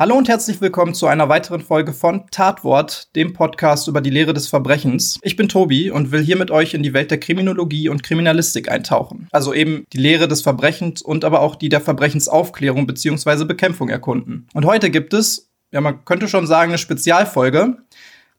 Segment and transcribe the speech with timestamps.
[0.00, 4.32] Hallo und herzlich willkommen zu einer weiteren Folge von Tatwort, dem Podcast über die Lehre
[4.32, 5.18] des Verbrechens.
[5.22, 8.70] Ich bin Tobi und will hier mit euch in die Welt der Kriminologie und Kriminalistik
[8.70, 9.26] eintauchen.
[9.32, 13.44] Also eben die Lehre des Verbrechens und aber auch die der Verbrechensaufklärung bzw.
[13.44, 14.46] Bekämpfung erkunden.
[14.54, 17.78] Und heute gibt es, ja man könnte schon sagen, eine Spezialfolge,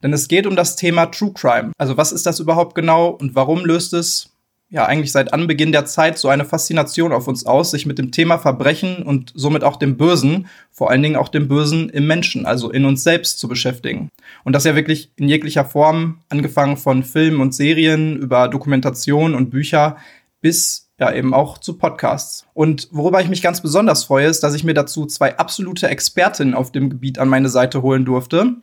[0.01, 1.73] denn es geht um das Thema True Crime.
[1.77, 4.28] Also was ist das überhaupt genau und warum löst es
[4.69, 8.11] ja eigentlich seit Anbeginn der Zeit so eine Faszination auf uns aus, sich mit dem
[8.11, 12.45] Thema Verbrechen und somit auch dem Bösen, vor allen Dingen auch dem Bösen im Menschen,
[12.45, 14.09] also in uns selbst zu beschäftigen.
[14.43, 19.49] Und das ja wirklich in jeglicher Form, angefangen von Filmen und Serien über Dokumentation und
[19.49, 19.97] Bücher
[20.41, 22.45] bis ja eben auch zu Podcasts.
[22.53, 26.53] Und worüber ich mich ganz besonders freue, ist, dass ich mir dazu zwei absolute Expertinnen
[26.53, 28.57] auf dem Gebiet an meine Seite holen durfte.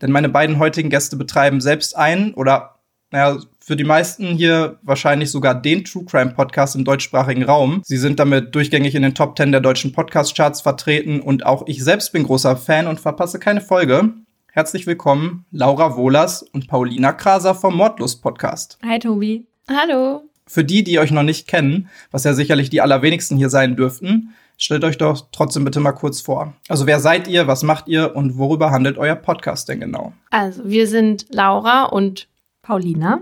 [0.00, 2.73] Denn meine beiden heutigen Gäste betreiben selbst ein oder
[3.14, 7.80] naja, für die meisten hier wahrscheinlich sogar den True Crime Podcast im deutschsprachigen Raum.
[7.84, 11.62] Sie sind damit durchgängig in den Top 10 der deutschen Podcast Charts vertreten und auch
[11.68, 14.12] ich selbst bin großer Fan und verpasse keine Folge.
[14.50, 18.78] Herzlich willkommen, Laura Wohlers und Paulina Kraser vom Mordlust Podcast.
[18.84, 19.46] Hi Tobi.
[19.70, 20.24] Hallo.
[20.48, 24.34] Für die, die euch noch nicht kennen, was ja sicherlich die allerwenigsten hier sein dürften,
[24.58, 26.52] stellt euch doch trotzdem bitte mal kurz vor.
[26.68, 30.12] Also wer seid ihr, was macht ihr und worüber handelt euer Podcast denn genau?
[30.30, 32.26] Also wir sind Laura und
[32.64, 33.20] Paulina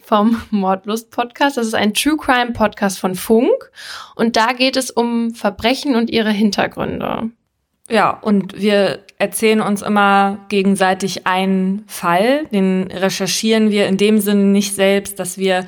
[0.00, 1.56] vom Mordlust Podcast.
[1.56, 3.70] Das ist ein True Crime Podcast von Funk
[4.16, 7.30] und da geht es um Verbrechen und ihre Hintergründe.
[7.88, 14.44] Ja, und wir erzählen uns immer gegenseitig einen Fall, den recherchieren wir in dem Sinne
[14.44, 15.66] nicht selbst, dass wir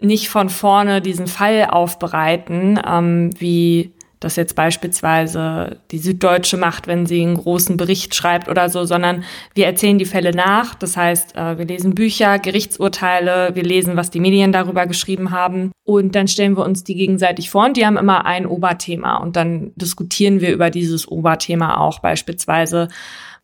[0.00, 7.06] nicht von vorne diesen Fall aufbereiten, ähm, wie das jetzt beispielsweise die Süddeutsche macht, wenn
[7.06, 10.74] sie einen großen Bericht schreibt oder so, sondern wir erzählen die Fälle nach.
[10.74, 15.72] Das heißt, äh, wir lesen Bücher, Gerichtsurteile, wir lesen, was die Medien darüber geschrieben haben
[15.84, 19.36] und dann stellen wir uns die gegenseitig vor und die haben immer ein Oberthema und
[19.36, 22.88] dann diskutieren wir über dieses Oberthema auch beispielsweise.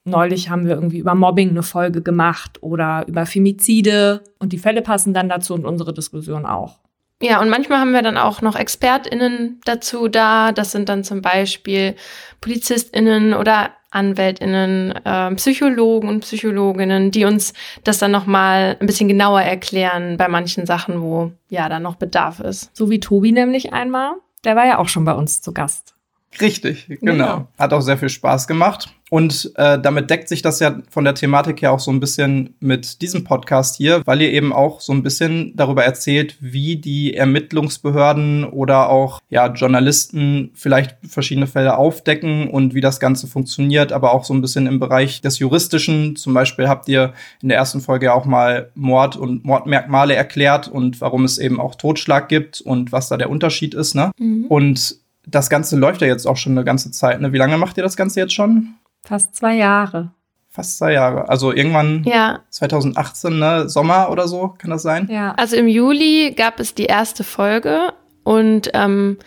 [0.05, 4.83] Neulich haben wir irgendwie über Mobbing eine Folge gemacht oder über Femizide und die Fälle
[4.83, 6.79] passen dann dazu und unsere Diskussion auch.
[7.23, 10.51] Ja, und manchmal haben wir dann auch noch ExpertInnen dazu da.
[10.51, 11.95] Das sind dann zum Beispiel
[12.41, 17.53] PolizistInnen oder AnwältInnen, äh, Psychologen und Psychologinnen, die uns
[17.85, 22.41] das dann nochmal ein bisschen genauer erklären bei manchen Sachen, wo ja dann noch Bedarf
[22.41, 22.75] ist.
[22.77, 24.15] So wie Tobi nämlich einmal.
[24.45, 25.95] Der war ja auch schon bei uns zu Gast.
[26.41, 27.13] Richtig, genau.
[27.13, 27.49] genau.
[27.59, 28.89] Hat auch sehr viel Spaß gemacht.
[29.13, 32.55] Und äh, damit deckt sich das ja von der Thematik her auch so ein bisschen
[32.61, 37.15] mit diesem Podcast hier, weil ihr eben auch so ein bisschen darüber erzählt, wie die
[37.15, 44.15] Ermittlungsbehörden oder auch ja, Journalisten vielleicht verschiedene Fälle aufdecken und wie das Ganze funktioniert, aber
[44.15, 46.17] auch so ein bisschen im Bereich des Juristischen.
[46.17, 47.13] Zum Beispiel habt ihr
[47.43, 51.75] in der ersten Folge auch mal Mord und Mordmerkmale erklärt und warum es eben auch
[51.75, 53.95] Totschlag gibt und was da der Unterschied ist.
[53.95, 54.11] Ne?
[54.19, 54.47] Mhm.
[54.47, 57.21] Und das Ganze läuft ja jetzt auch schon eine ganze Zeit.
[57.21, 57.33] Ne?
[57.33, 58.75] Wie lange macht ihr das Ganze jetzt schon?
[59.05, 60.13] Fast zwei Jahre.
[60.49, 61.29] Fast zwei Jahre.
[61.29, 62.41] Also irgendwann ja.
[62.51, 63.69] 2018, ne?
[63.69, 65.09] Sommer oder so, kann das sein?
[65.11, 65.33] Ja.
[65.33, 69.19] Also im Juli gab es die erste Folge und ähm,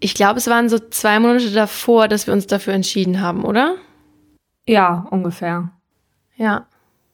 [0.00, 3.76] ich glaube, es waren so zwei Monate davor, dass wir uns dafür entschieden haben, oder?
[4.66, 5.70] Ja, ungefähr.
[6.36, 6.66] Ja.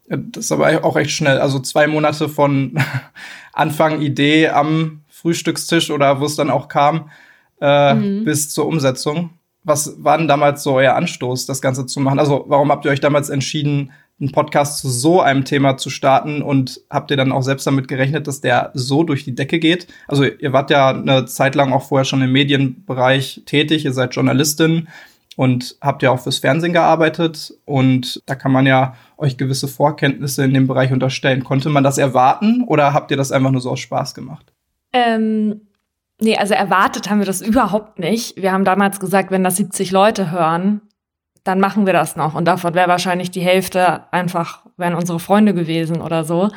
[0.09, 1.39] Das ist aber auch echt schnell.
[1.41, 2.79] Also zwei Monate von
[3.53, 7.11] Anfang Idee am Frühstückstisch oder wo es dann auch kam,
[7.65, 8.25] äh, mhm.
[8.25, 9.31] bis zur Umsetzung.
[9.63, 12.19] Was war denn damals so euer Anstoß, das Ganze zu machen?
[12.19, 16.43] Also, warum habt ihr euch damals entschieden, einen Podcast zu so einem Thema zu starten
[16.43, 19.87] und habt ihr dann auch selbst damit gerechnet, dass der so durch die Decke geht?
[20.07, 24.15] Also, ihr wart ja eine Zeit lang auch vorher schon im Medienbereich tätig, ihr seid
[24.15, 24.89] Journalistin
[25.37, 30.45] und habt ja auch fürs Fernsehen gearbeitet und da kann man ja euch gewisse Vorkenntnisse
[30.45, 31.43] in dem Bereich unterstellen.
[31.43, 34.53] Konnte man das erwarten oder habt ihr das einfach nur so aus Spaß gemacht?
[34.93, 35.63] Ähm,
[36.21, 38.37] Nee, also erwartet haben wir das überhaupt nicht.
[38.37, 40.83] Wir haben damals gesagt, wenn das 70 Leute hören,
[41.43, 42.35] dann machen wir das noch.
[42.35, 46.51] Und davon wäre wahrscheinlich die Hälfte einfach, wären unsere Freunde gewesen oder so.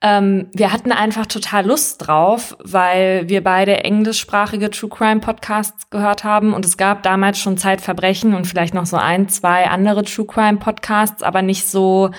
[0.00, 6.22] Ähm, wir hatten einfach total Lust drauf, weil wir beide englischsprachige True Crime Podcasts gehört
[6.22, 10.26] haben und es gab damals schon Zeitverbrechen und vielleicht noch so ein, zwei andere True
[10.26, 12.10] Crime Podcasts, aber nicht so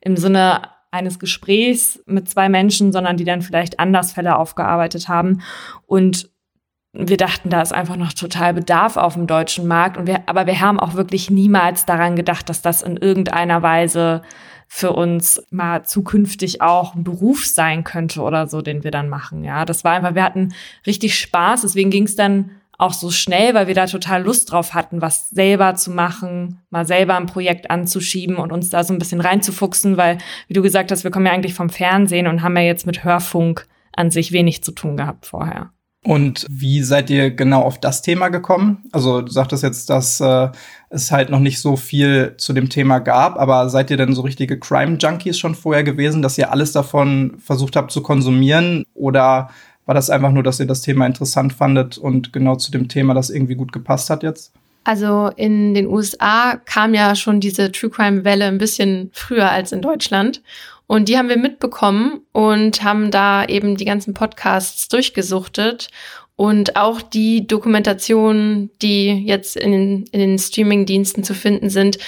[0.00, 5.42] im Sinne eines Gesprächs mit zwei Menschen, sondern die dann vielleicht anders Fälle aufgearbeitet haben.
[5.86, 6.30] Und
[6.92, 9.98] wir dachten, da ist einfach noch total Bedarf auf dem deutschen Markt.
[9.98, 14.22] Und wir, aber wir haben auch wirklich niemals daran gedacht, dass das in irgendeiner Weise
[14.68, 19.44] für uns mal zukünftig auch ein Beruf sein könnte oder so, den wir dann machen.
[19.44, 20.54] Ja, das war einfach, wir hatten
[20.86, 21.62] richtig Spaß.
[21.62, 25.30] Deswegen ging es dann auch so schnell, weil wir da total Lust drauf hatten, was
[25.30, 29.96] selber zu machen, mal selber ein Projekt anzuschieben und uns da so ein bisschen reinzufuchsen,
[29.96, 30.18] weil,
[30.48, 33.04] wie du gesagt hast, wir kommen ja eigentlich vom Fernsehen und haben ja jetzt mit
[33.04, 35.70] Hörfunk an sich wenig zu tun gehabt vorher.
[36.06, 38.84] Und wie seid ihr genau auf das Thema gekommen?
[38.92, 40.50] Also du sagtest jetzt, dass äh,
[40.88, 44.22] es halt noch nicht so viel zu dem Thema gab, aber seid ihr denn so
[44.22, 48.84] richtige Crime-Junkies schon vorher gewesen, dass ihr alles davon versucht habt zu konsumieren?
[48.94, 49.50] Oder
[49.86, 53.14] war das einfach nur, dass ihr das Thema interessant fandet und genau zu dem Thema
[53.14, 54.52] das irgendwie gut gepasst hat jetzt?
[54.84, 59.72] Also in den USA kam ja schon diese True Crime Welle ein bisschen früher als
[59.72, 60.42] in Deutschland.
[60.86, 65.88] Und die haben wir mitbekommen und haben da eben die ganzen Podcasts durchgesuchtet
[66.36, 71.98] und auch die Dokumentationen, die jetzt in den, in den Streaming-Diensten zu finden sind.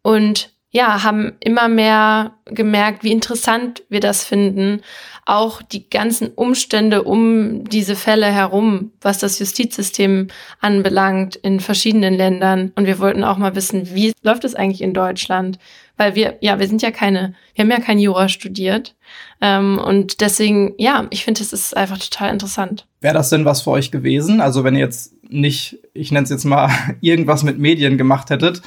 [0.00, 4.82] Und ja, haben immer mehr gemerkt, wie interessant wir das finden.
[5.24, 10.28] Auch die ganzen Umstände um diese Fälle herum, was das Justizsystem
[10.60, 12.72] anbelangt in verschiedenen Ländern.
[12.74, 15.58] Und wir wollten auch mal wissen, wie läuft es eigentlich in Deutschland?
[15.96, 18.94] weil wir, ja, wir sind ja keine, wir haben ja kein Jura studiert.
[19.40, 22.86] Ähm, und deswegen, ja, ich finde, es ist einfach total interessant.
[23.00, 24.40] Wäre das denn was für euch gewesen?
[24.40, 26.70] Also wenn ihr jetzt nicht, ich nenne es jetzt mal,
[27.00, 28.62] irgendwas mit Medien gemacht hättet,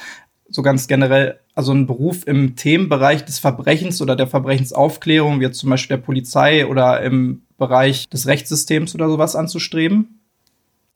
[0.48, 5.58] so ganz generell, also einen Beruf im Themenbereich des Verbrechens oder der Verbrechensaufklärung, wie jetzt
[5.58, 10.20] zum Beispiel der Polizei oder im Bereich des Rechtssystems oder sowas anzustreben?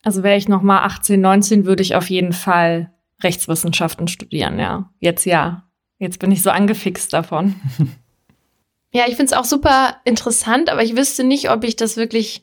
[0.02, 2.90] Also wäre ich noch mal 18, 19, würde ich auf jeden Fall
[3.22, 4.90] Rechtswissenschaften studieren, ja.
[4.98, 5.64] Jetzt ja.
[5.98, 7.54] Jetzt bin ich so angefixt davon.
[8.94, 12.42] Ja, ich finde es auch super interessant, aber ich wüsste nicht, ob ich das wirklich,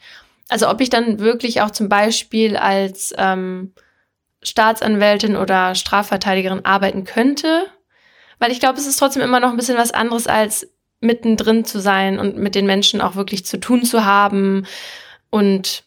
[0.50, 3.74] also ob ich dann wirklich auch zum Beispiel als ähm,
[4.42, 7.66] Staatsanwältin oder Strafverteidigerin arbeiten könnte.
[8.40, 10.68] Weil ich glaube, es ist trotzdem immer noch ein bisschen was anderes, als
[11.02, 14.66] mittendrin zu sein und mit den Menschen auch wirklich zu tun zu haben
[15.30, 15.84] und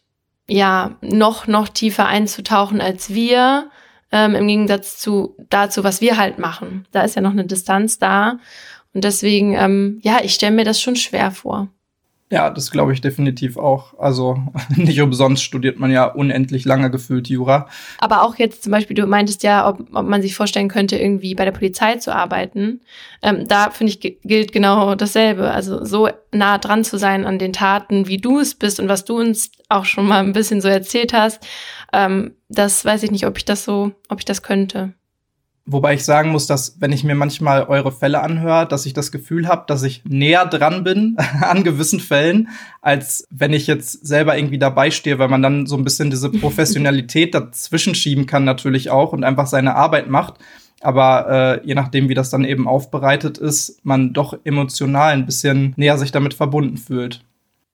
[0.48, 3.70] ja, noch, noch tiefer einzutauchen als wir
[4.10, 6.86] ähm, im Gegensatz zu dazu, was wir halt machen.
[6.92, 8.38] Da ist ja noch eine Distanz da.
[8.92, 11.68] Und deswegen, ähm, ja, ich stelle mir das schon schwer vor.
[12.32, 13.92] Ja, das glaube ich definitiv auch.
[13.98, 14.38] Also
[14.76, 17.68] nicht umsonst studiert man ja unendlich lange gefühlt Jura.
[17.98, 21.34] Aber auch jetzt zum Beispiel, du meintest ja, ob, ob man sich vorstellen könnte, irgendwie
[21.34, 22.80] bei der Polizei zu arbeiten.
[23.20, 25.50] Ähm, da finde ich gilt genau dasselbe.
[25.50, 29.04] Also so nah dran zu sein an den Taten, wie du es bist und was
[29.04, 31.46] du uns auch schon mal ein bisschen so erzählt hast.
[31.92, 34.94] Ähm, das weiß ich nicht, ob ich das so, ob ich das könnte.
[35.64, 39.12] Wobei ich sagen muss, dass wenn ich mir manchmal eure Fälle anhöre, dass ich das
[39.12, 42.48] Gefühl habe, dass ich näher dran bin an gewissen Fällen,
[42.80, 46.30] als wenn ich jetzt selber irgendwie dabei stehe, weil man dann so ein bisschen diese
[46.30, 50.34] Professionalität dazwischen schieben kann natürlich auch und einfach seine Arbeit macht.
[50.80, 55.74] Aber äh, je nachdem, wie das dann eben aufbereitet ist, man doch emotional ein bisschen
[55.76, 57.24] näher sich damit verbunden fühlt.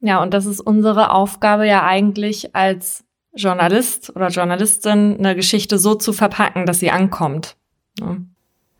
[0.00, 3.04] Ja, und das ist unsere Aufgabe ja eigentlich als
[3.34, 7.56] Journalist oder Journalistin, eine Geschichte so zu verpacken, dass sie ankommt.
[8.00, 8.26] Ne?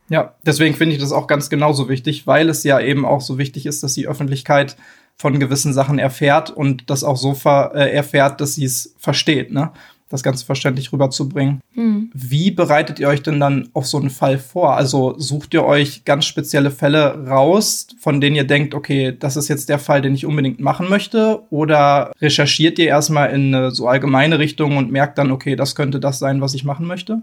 [0.08, 3.38] Ja, deswegen finde ich das auch ganz genauso wichtig, weil es ja eben auch so
[3.38, 4.76] wichtig ist, dass die Öffentlichkeit
[5.16, 9.72] von gewissen Sachen erfährt und das auch so äh, erfährt, dass sie es versteht, ne?
[10.10, 11.60] Das Ganze verständlich rüberzubringen.
[11.74, 12.10] Mhm.
[12.14, 14.74] Wie bereitet ihr euch denn dann auf so einen Fall vor?
[14.74, 19.48] Also sucht ihr euch ganz spezielle Fälle raus, von denen ihr denkt, okay, das ist
[19.48, 21.42] jetzt der Fall, den ich unbedingt machen möchte?
[21.50, 26.00] Oder recherchiert ihr erstmal in eine so allgemeine Richtung und merkt dann, okay, das könnte
[26.00, 27.20] das sein, was ich machen möchte?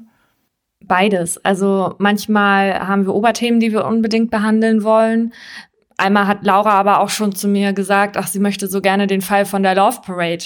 [0.88, 1.44] Beides.
[1.44, 5.34] Also manchmal haben wir Oberthemen, die wir unbedingt behandeln wollen.
[5.98, 9.22] Einmal hat Laura aber auch schon zu mir gesagt, ach, sie möchte so gerne den
[9.22, 10.46] Fall von der Love Parade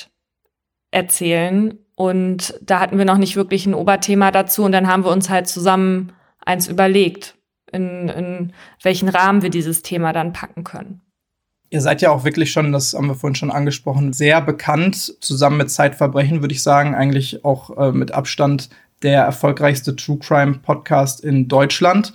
[0.92, 1.78] erzählen.
[1.96, 4.64] Und da hatten wir noch nicht wirklich ein Oberthema dazu.
[4.64, 6.14] Und dann haben wir uns halt zusammen
[6.46, 7.36] eins überlegt,
[7.72, 11.02] in, in welchen Rahmen wir dieses Thema dann packen können.
[11.72, 15.58] Ihr seid ja auch wirklich schon, das haben wir vorhin schon angesprochen, sehr bekannt, zusammen
[15.58, 18.70] mit Zeitverbrechen, würde ich sagen, eigentlich auch äh, mit Abstand
[19.04, 22.14] der erfolgreichste True Crime Podcast in Deutschland.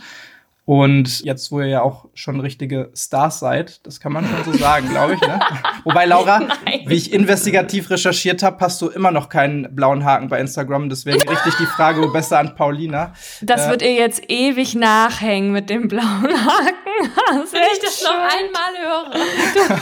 [0.66, 4.58] Und jetzt, wo ihr ja auch schon richtige Stars seid, das kann man schon so
[4.58, 5.20] sagen, glaube ich.
[5.20, 5.38] Ne?
[5.84, 6.80] Wobei, Laura, Nein.
[6.86, 10.88] wie ich investigativ recherchiert habe, hast du immer noch keinen blauen Haken bei Instagram.
[10.88, 13.12] Deswegen richte ich die Frage besser an Paulina.
[13.42, 16.74] Das äh, wird ihr jetzt ewig nachhängen mit dem blauen Haken.
[17.28, 18.08] Das Wenn ich das schön.
[18.08, 19.80] noch einmal höre,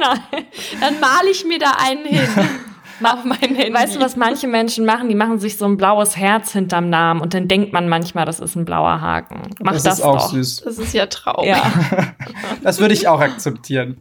[0.00, 0.46] Nein.
[0.80, 2.26] dann male ich mir da einen hin
[3.02, 3.72] auf mein Handy.
[3.72, 5.08] Weißt du, was manche Menschen machen?
[5.08, 8.40] Die machen sich so ein blaues Herz hinterm Namen und dann denkt man manchmal, das
[8.40, 9.42] ist ein blauer Haken.
[9.60, 10.30] Mach das, das ist auch doch.
[10.30, 10.62] süß.
[10.64, 11.48] Das ist ja traurig.
[11.48, 11.62] Ja.
[12.62, 13.98] das würde ich auch akzeptieren.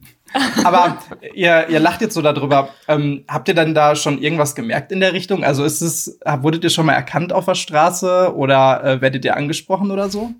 [0.63, 0.97] Aber
[1.33, 2.69] ihr, ihr lacht jetzt so darüber.
[2.87, 5.43] Ähm, habt ihr dann da schon irgendwas gemerkt in der Richtung?
[5.43, 9.37] Also ist es, wurdet ihr schon mal erkannt auf der Straße oder äh, werdet ihr
[9.37, 10.31] angesprochen oder so?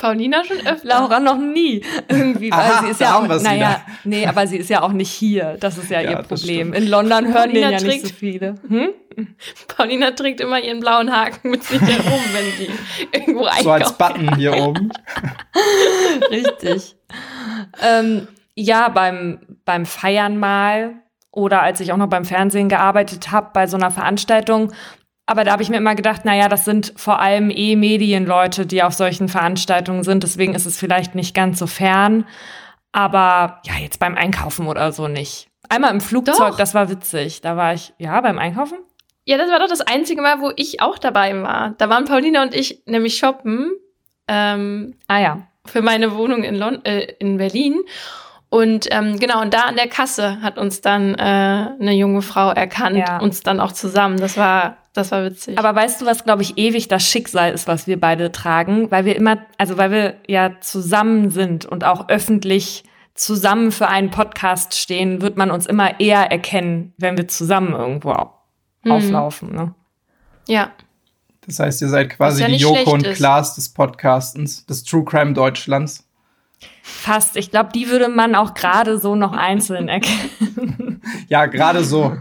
[0.00, 0.88] Paulina schon öfter.
[0.88, 1.84] Laura noch nie.
[2.08, 5.10] Irgendwie, weil Aha, sie ist ja auch, naja, nee, aber sie ist ja auch nicht
[5.10, 5.58] hier.
[5.60, 6.72] Das ist ja, Ja, ihr Problem.
[6.72, 8.54] In London hören den Paulina ja nicht trägt- so viele.
[8.66, 8.88] Hm?
[9.68, 12.70] Paulina trägt immer ihren blauen Haken mit sich herum, wenn sie
[13.12, 13.62] irgendwo einkauft.
[13.64, 14.90] So als Button hier oben.
[16.30, 16.96] Richtig.
[17.82, 20.94] ähm, ja, beim, beim Feiern mal
[21.32, 24.72] oder als ich auch noch beim Fernsehen gearbeitet habe, bei so einer Veranstaltung.
[25.26, 28.82] Aber da habe ich mir immer gedacht, naja, das sind vor allem eh Medienleute, die
[28.82, 30.22] auf solchen Veranstaltungen sind.
[30.24, 32.26] Deswegen ist es vielleicht nicht ganz so fern.
[32.92, 35.48] Aber ja, jetzt beim Einkaufen oder so nicht.
[35.68, 36.56] Einmal im Flugzeug, Doch.
[36.56, 37.40] das war witzig.
[37.42, 38.78] Da war ich, ja, beim Einkaufen?
[39.24, 41.74] Ja, das war doch das einzige Mal, wo ich auch dabei war.
[41.78, 43.70] Da waren Paulina und ich nämlich shoppen
[44.26, 45.42] ähm, Ah ja.
[45.66, 47.78] für meine Wohnung in, Lon äh, in Berlin.
[48.48, 52.50] Und ähm, genau, und da an der Kasse hat uns dann äh, eine junge Frau
[52.50, 53.18] erkannt, Ja.
[53.18, 54.18] uns dann auch zusammen.
[54.18, 55.58] Das war, das war witzig.
[55.58, 58.90] Aber weißt du, was, glaube ich, ewig das Schicksal ist, was wir beide tragen?
[58.90, 64.10] Weil wir immer, also weil wir ja zusammen sind und auch öffentlich zusammen für einen
[64.10, 68.34] Podcast stehen, wird man uns immer eher erkennen, wenn wir zusammen irgendwo au-
[68.84, 68.92] Mhm.
[68.92, 69.54] auflaufen.
[69.54, 69.74] Ne?
[70.48, 70.70] ja.
[71.46, 73.16] Das heißt, ihr seid quasi ja die Joko und ist.
[73.16, 76.06] Klaas des Podcastens, des True Crime Deutschlands.
[76.82, 77.36] Fast.
[77.36, 81.02] Ich glaube, die würde man auch gerade so noch einzeln erkennen.
[81.28, 82.16] Ja, gerade so.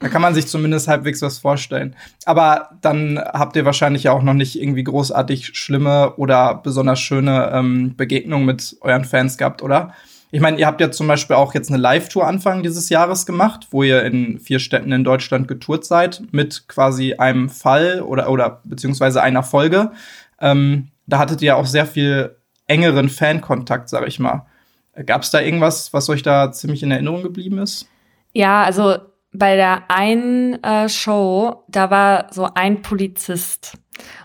[0.00, 1.94] Da kann man sich zumindest halbwegs was vorstellen.
[2.24, 7.50] Aber dann habt ihr wahrscheinlich ja auch noch nicht irgendwie großartig schlimme oder besonders schöne
[7.52, 9.92] ähm, Begegnungen mit euren Fans gehabt, oder?
[10.32, 13.66] Ich meine, ihr habt ja zum Beispiel auch jetzt eine Live-Tour Anfang dieses Jahres gemacht,
[13.72, 18.60] wo ihr in vier Städten in Deutschland getourt seid, mit quasi einem Fall oder, oder
[18.64, 19.90] beziehungsweise einer Folge.
[20.40, 24.46] Ähm, da hattet ihr auch sehr viel engeren Fankontakt, sag ich mal.
[25.04, 27.86] Gab es da irgendwas, was euch da ziemlich in Erinnerung geblieben ist?
[28.32, 28.98] Ja, also
[29.32, 33.74] bei der einen äh, Show, da war so ein Polizist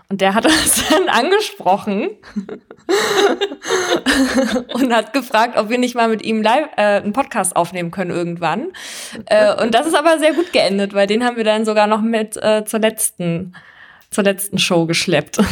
[0.08, 2.10] und der hat uns dann angesprochen
[4.74, 8.10] und hat gefragt, ob wir nicht mal mit ihm live äh, einen Podcast aufnehmen können
[8.10, 8.72] irgendwann.
[9.26, 12.02] Äh, und das ist aber sehr gut geendet, weil den haben wir dann sogar noch
[12.02, 13.54] mit äh, zur letzten
[14.10, 15.38] zur letzten Show geschleppt.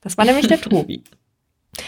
[0.00, 1.02] Das war nämlich der Tobi.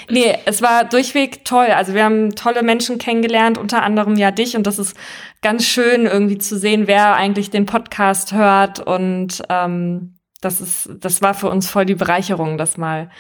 [0.09, 1.67] Nee, es war durchweg toll.
[1.67, 4.57] Also wir haben tolle Menschen kennengelernt, unter anderem ja dich.
[4.57, 4.97] Und das ist
[5.43, 8.81] ganz schön irgendwie zu sehen, wer eigentlich den Podcast hört.
[8.81, 13.11] Und ähm, das ist, das war für uns voll die Bereicherung, das mal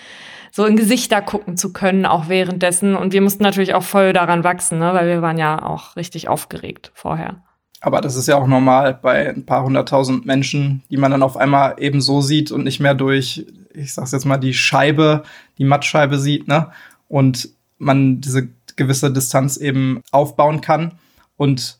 [0.52, 2.96] so in Gesichter gucken zu können, auch währenddessen.
[2.96, 4.92] Und wir mussten natürlich auch voll daran wachsen, ne?
[4.94, 7.42] weil wir waren ja auch richtig aufgeregt vorher.
[7.80, 11.36] Aber das ist ja auch normal bei ein paar hunderttausend Menschen, die man dann auf
[11.36, 15.22] einmal eben so sieht und nicht mehr durch, ich sag's jetzt mal, die Scheibe,
[15.60, 16.72] die Mattscheibe sieht, ne?
[17.06, 20.94] Und man diese gewisse Distanz eben aufbauen kann.
[21.36, 21.78] Und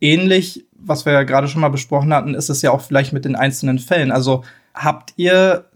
[0.00, 3.24] ähnlich, was wir ja gerade schon mal besprochen hatten, ist es ja auch vielleicht mit
[3.24, 4.10] den einzelnen Fällen.
[4.10, 4.42] Also
[4.74, 5.66] habt ihr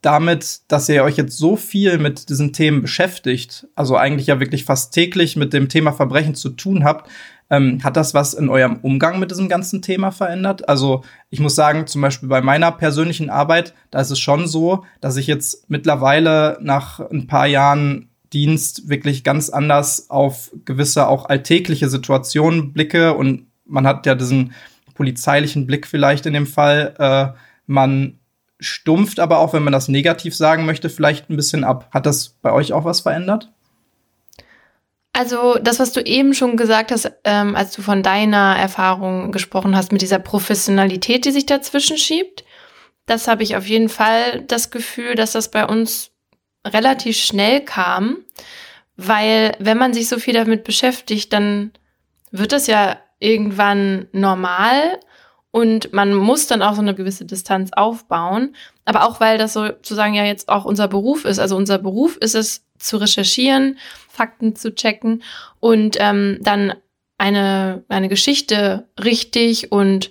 [0.00, 4.64] damit, dass ihr euch jetzt so viel mit diesen Themen beschäftigt, also eigentlich ja wirklich
[4.64, 7.10] fast täglich mit dem Thema Verbrechen zu tun habt,
[7.50, 10.68] ähm, hat das was in eurem Umgang mit diesem ganzen Thema verändert?
[10.68, 14.84] Also ich muss sagen, zum Beispiel bei meiner persönlichen Arbeit, da ist es schon so,
[15.00, 21.28] dass ich jetzt mittlerweile nach ein paar Jahren Dienst wirklich ganz anders auf gewisse auch
[21.28, 24.52] alltägliche Situationen blicke und man hat ja diesen
[24.94, 26.94] polizeilichen Blick vielleicht in dem Fall.
[26.98, 28.18] Äh, man
[28.58, 31.88] stumpft aber auch, wenn man das negativ sagen möchte, vielleicht ein bisschen ab.
[31.92, 33.52] Hat das bei euch auch was verändert?
[35.16, 39.74] Also das, was du eben schon gesagt hast, ähm, als du von deiner Erfahrung gesprochen
[39.74, 42.44] hast mit dieser Professionalität, die sich dazwischen schiebt,
[43.06, 46.10] das habe ich auf jeden Fall das Gefühl, dass das bei uns
[46.66, 48.18] relativ schnell kam,
[48.98, 51.72] weil wenn man sich so viel damit beschäftigt, dann
[52.30, 55.00] wird das ja irgendwann normal
[55.50, 58.54] und man muss dann auch so eine gewisse Distanz aufbauen.
[58.84, 61.38] Aber auch weil das sozusagen ja jetzt auch unser Beruf ist.
[61.38, 63.78] Also unser Beruf ist es zu recherchieren,
[64.16, 65.22] Fakten zu checken
[65.60, 66.74] und ähm, dann
[67.18, 70.10] eine, eine Geschichte richtig und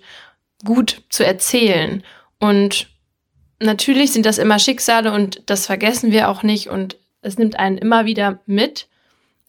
[0.64, 2.04] gut zu erzählen.
[2.40, 2.88] Und
[3.60, 7.78] natürlich sind das immer Schicksale und das vergessen wir auch nicht und es nimmt einen
[7.78, 8.88] immer wieder mit.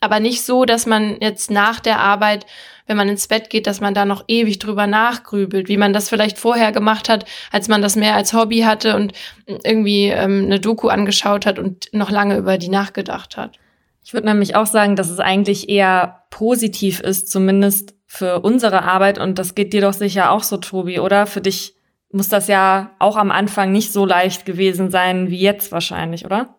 [0.01, 2.45] Aber nicht so, dass man jetzt nach der Arbeit,
[2.87, 6.11] wenn man ins Bett geht, dass man da noch ewig drüber nachgrübelt, wie man das
[6.11, 9.15] vielleicht vorher gemacht hat, als man das mehr als Hobby hatte und
[9.47, 13.59] irgendwie ähm, eine Doku angeschaut hat und noch lange über die nachgedacht hat.
[14.07, 19.19] Ich würde nämlich auch sagen, dass es eigentlich eher positiv ist, zumindest für unsere Arbeit.
[19.19, 21.27] Und das geht dir doch sicher auch so, Tobi, oder?
[21.27, 21.75] Für dich
[22.13, 26.55] muss das ja auch am Anfang nicht so leicht gewesen sein wie jetzt wahrscheinlich, oder?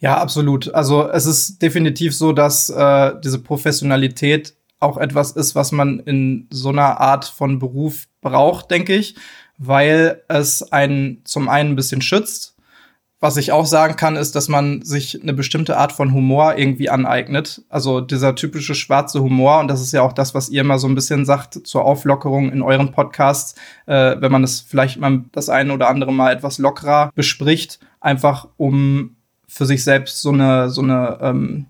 [0.00, 0.74] Ja, absolut.
[0.74, 6.46] Also es ist definitiv so, dass äh, diese Professionalität auch etwas ist, was man in
[6.50, 9.16] so einer Art von Beruf braucht, denke ich,
[9.56, 12.55] weil es einen zum einen ein bisschen schützt.
[13.26, 16.90] Was ich auch sagen kann, ist, dass man sich eine bestimmte Art von Humor irgendwie
[16.90, 17.60] aneignet.
[17.68, 20.86] Also dieser typische schwarze Humor, und das ist ja auch das, was ihr immer so
[20.86, 23.56] ein bisschen sagt zur Auflockerung in euren Podcasts,
[23.86, 28.46] äh, wenn man es vielleicht mal das eine oder andere Mal etwas lockerer bespricht, einfach
[28.58, 29.16] um
[29.48, 31.66] für sich selbst so eine, so eine ähm,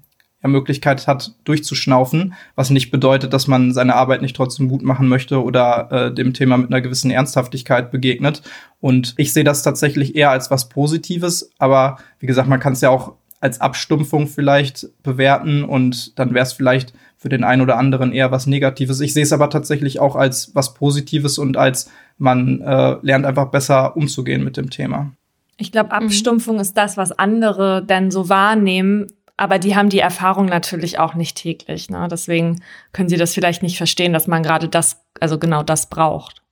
[0.48, 5.42] Möglichkeit hat, durchzuschnaufen, was nicht bedeutet, dass man seine Arbeit nicht trotzdem gut machen möchte
[5.42, 8.42] oder äh, dem Thema mit einer gewissen Ernsthaftigkeit begegnet.
[8.80, 12.80] Und ich sehe das tatsächlich eher als was Positives, aber wie gesagt, man kann es
[12.80, 17.76] ja auch als Abstumpfung vielleicht bewerten und dann wäre es vielleicht für den einen oder
[17.78, 19.00] anderen eher was Negatives.
[19.00, 23.50] Ich sehe es aber tatsächlich auch als was Positives und als man äh, lernt einfach
[23.50, 25.12] besser umzugehen mit dem Thema.
[25.58, 26.06] Ich glaube, mhm.
[26.06, 26.60] Abstumpfung mhm.
[26.60, 31.36] ist das, was andere dann so wahrnehmen, aber die haben die Erfahrung natürlich auch nicht
[31.36, 31.90] täglich.
[31.90, 32.08] Ne?
[32.10, 32.62] Deswegen
[32.92, 36.42] können sie das vielleicht nicht verstehen, dass man gerade das, also genau das braucht.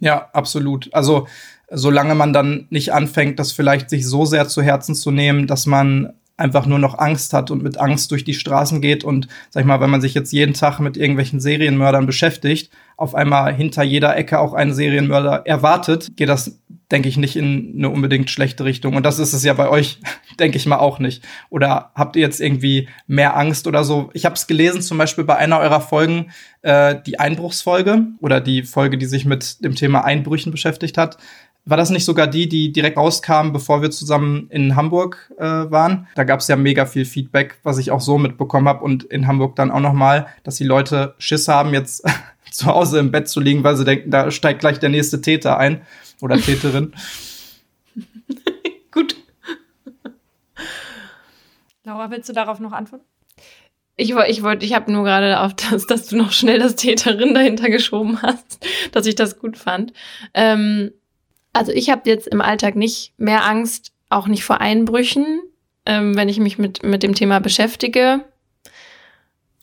[0.00, 0.92] Ja, absolut.
[0.92, 1.26] Also
[1.70, 5.66] solange man dann nicht anfängt, das vielleicht sich so sehr zu Herzen zu nehmen, dass
[5.66, 9.60] man einfach nur noch Angst hat und mit Angst durch die Straßen geht und sag
[9.60, 13.84] ich mal, wenn man sich jetzt jeden Tag mit irgendwelchen Serienmördern beschäftigt, auf einmal hinter
[13.84, 16.58] jeder Ecke auch einen Serienmörder erwartet, geht das,
[16.92, 18.96] denke ich, nicht in eine unbedingt schlechte Richtung.
[18.96, 20.00] Und das ist es ja bei euch,
[20.38, 21.24] denke ich mal, auch nicht.
[21.50, 24.10] Oder habt ihr jetzt irgendwie mehr Angst oder so?
[24.12, 26.30] Ich habe es gelesen, zum Beispiel bei einer eurer Folgen,
[26.62, 31.18] äh, die Einbruchsfolge oder die Folge, die sich mit dem Thema Einbrüchen beschäftigt hat.
[31.66, 36.06] War das nicht sogar die, die direkt rauskam, bevor wir zusammen in Hamburg äh, waren?
[36.14, 39.26] Da gab es ja mega viel Feedback, was ich auch so mitbekommen habe und in
[39.26, 42.04] Hamburg dann auch noch mal, dass die Leute Schiss haben, jetzt
[42.54, 45.58] zu Hause im Bett zu liegen, weil sie denken, da steigt gleich der nächste Täter
[45.58, 45.86] ein
[46.20, 46.94] oder Täterin.
[48.90, 49.16] Gut.
[51.84, 53.04] Laura, willst du darauf noch antworten?
[53.96, 56.76] Ich wollte, ich wollte, ich habe nur gerade auf das, dass du noch schnell das
[56.76, 59.92] Täterin dahinter geschoben hast, dass ich das gut fand.
[60.32, 60.92] Ähm,
[61.52, 65.40] also ich habe jetzt im Alltag nicht mehr Angst, auch nicht vor Einbrüchen,
[65.86, 68.24] ähm, wenn ich mich mit, mit dem Thema beschäftige.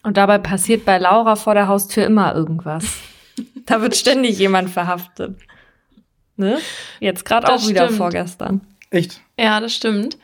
[0.03, 2.85] Und dabei passiert bei Laura vor der Haustür immer irgendwas.
[3.65, 5.37] da wird ständig jemand verhaftet.
[6.35, 6.59] Ne?
[6.99, 7.97] Jetzt gerade auch wieder stimmt.
[7.97, 8.61] vorgestern.
[8.89, 9.21] Echt?
[9.37, 10.17] Ja, das stimmt.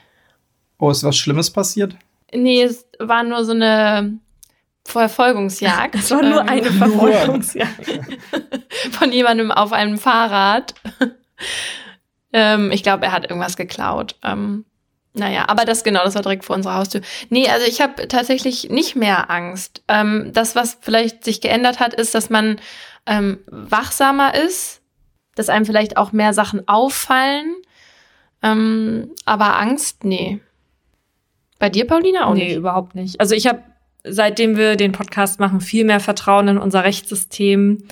[0.80, 1.96] Oh, ist was Schlimmes passiert?
[2.34, 4.20] Nee, es war nur so eine
[4.86, 5.96] Verfolgungsjagd.
[5.96, 8.00] Es war nur ähm, eine Verfolgungsjagd.
[8.92, 10.74] Von jemandem auf einem Fahrrad
[12.34, 14.16] ähm, ich glaube, er hat irgendwas geklaut.
[14.24, 14.66] Ähm,
[15.18, 17.02] naja, aber das genau, das war direkt vor unserer Haustür.
[17.30, 19.84] Nee, also ich habe tatsächlich nicht mehr Angst.
[19.88, 22.60] Ähm, das, was vielleicht sich geändert hat, ist, dass man
[23.06, 24.82] ähm, wachsamer ist,
[25.36, 27.56] dass einem vielleicht auch mehr Sachen auffallen.
[28.44, 30.40] Ähm, aber Angst, nee.
[31.60, 32.50] Bei dir, Paulina, auch nee, nicht?
[32.52, 33.20] Nee, überhaupt nicht.
[33.20, 33.64] Also ich habe,
[34.04, 37.88] seitdem wir den Podcast machen, viel mehr Vertrauen in unser Rechtssystem.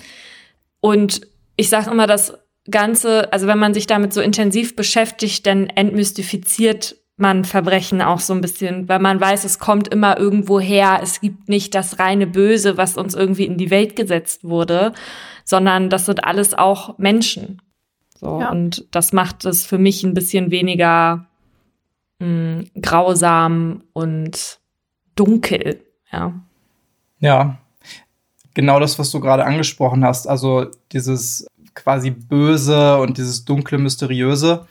[0.80, 1.22] Und
[1.56, 2.34] ich sage immer, dass
[2.70, 8.34] Ganze, also wenn man sich damit so intensiv beschäftigt, dann entmystifiziert man Verbrechen auch so
[8.34, 11.00] ein bisschen, weil man weiß, es kommt immer irgendwo her.
[11.02, 14.94] Es gibt nicht das reine Böse, was uns irgendwie in die Welt gesetzt wurde,
[15.46, 17.62] sondern das sind alles auch Menschen.
[18.20, 18.52] So, ja.
[18.52, 21.28] und das macht es für mich ein bisschen weniger
[22.20, 24.60] mh, hm, grausam und
[25.16, 26.34] dunkel, ja.
[27.20, 27.58] Ja,
[28.54, 30.28] genau das, was du gerade angesprochen hast.
[30.28, 34.68] Also dieses quasi Böse und dieses dunkle, mysteriöse.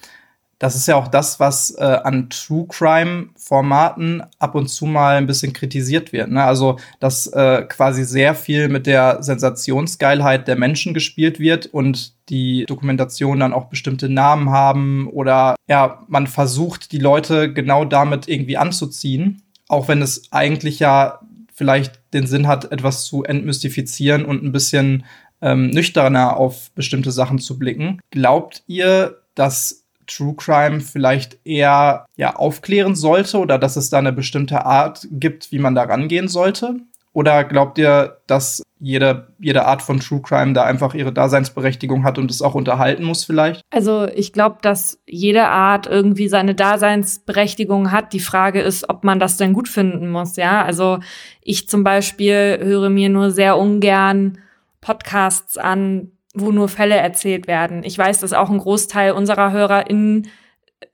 [0.65, 5.17] Das ist ja auch das, was äh, an True Crime Formaten ab und zu mal
[5.17, 6.31] ein bisschen kritisiert wird.
[6.31, 6.43] Ne?
[6.43, 12.65] Also, dass äh, quasi sehr viel mit der Sensationsgeilheit der Menschen gespielt wird und die
[12.65, 18.57] Dokumentation dann auch bestimmte Namen haben oder ja, man versucht, die Leute genau damit irgendwie
[18.57, 21.21] anzuziehen, auch wenn es eigentlich ja
[21.53, 25.05] vielleicht den Sinn hat, etwas zu entmystifizieren und ein bisschen
[25.43, 28.01] ähm, nüchterner auf bestimmte Sachen zu blicken.
[28.11, 34.13] Glaubt ihr, dass True Crime vielleicht eher ja, aufklären sollte oder dass es da eine
[34.13, 36.77] bestimmte Art gibt, wie man da rangehen sollte?
[37.15, 42.19] Oder glaubt ihr, dass jede, jede Art von True Crime da einfach ihre Daseinsberechtigung hat
[42.19, 43.63] und es auch unterhalten muss vielleicht?
[43.71, 48.13] Also ich glaube, dass jede Art irgendwie seine Daseinsberechtigung hat.
[48.13, 50.65] Die Frage ist, ob man das denn gut finden muss, ja.
[50.65, 50.99] Also
[51.41, 54.39] ich zum Beispiel höre mir nur sehr ungern
[54.81, 57.83] Podcasts an, wo nur Fälle erzählt werden.
[57.85, 60.29] Ich weiß, dass auch ein Großteil unserer HörerInnen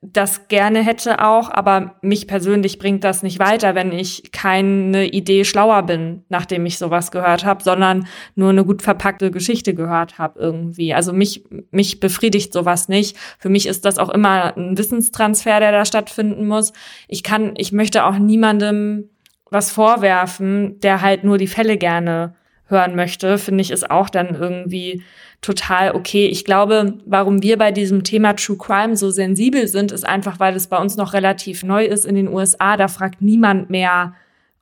[0.01, 5.43] das gerne hätte auch, aber mich persönlich bringt das nicht weiter, wenn ich keine Idee
[5.43, 10.39] schlauer bin, nachdem ich sowas gehört habe, sondern nur eine gut verpackte Geschichte gehört habe
[10.39, 10.93] irgendwie.
[10.93, 13.17] Also mich mich befriedigt sowas nicht.
[13.37, 16.73] Für mich ist das auch immer ein Wissenstransfer, der da stattfinden muss.
[17.07, 19.09] Ich kann ich möchte auch niemandem
[19.49, 22.35] was vorwerfen, der halt nur die Fälle gerne
[22.71, 25.03] hören möchte, finde ich, ist auch dann irgendwie
[25.41, 26.27] total okay.
[26.27, 30.55] Ich glaube, warum wir bei diesem Thema True Crime so sensibel sind, ist einfach, weil
[30.55, 32.77] es bei uns noch relativ neu ist in den USA.
[32.77, 34.13] Da fragt niemand mehr,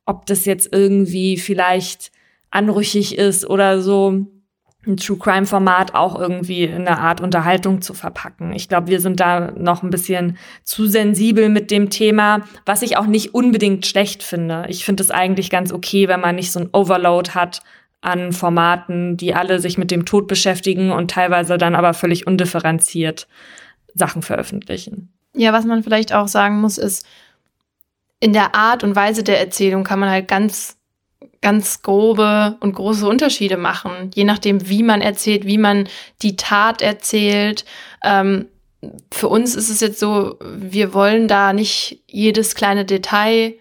[0.05, 2.11] ob das jetzt irgendwie vielleicht
[2.49, 4.25] anrüchig ist oder so
[4.87, 8.53] ein True Crime Format auch irgendwie in einer Art Unterhaltung zu verpacken.
[8.53, 12.95] Ich glaube, wir sind da noch ein bisschen zu sensibel mit dem Thema, was ich
[12.95, 14.65] auch nicht unbedingt schlecht finde.
[14.69, 17.61] Ich finde es eigentlich ganz okay, wenn man nicht so ein Overload hat
[18.01, 23.27] an Formaten, die alle sich mit dem Tod beschäftigen und teilweise dann aber völlig undifferenziert
[23.93, 25.11] Sachen veröffentlichen.
[25.35, 27.05] Ja, was man vielleicht auch sagen muss, ist,
[28.19, 30.77] in der Art und Weise der Erzählung kann man halt ganz,
[31.41, 35.87] ganz grobe und große Unterschiede machen, je nachdem, wie man erzählt, wie man
[36.21, 37.65] die Tat erzählt.
[38.03, 38.47] Ähm,
[39.11, 43.55] für uns ist es jetzt so, wir wollen da nicht jedes kleine Detail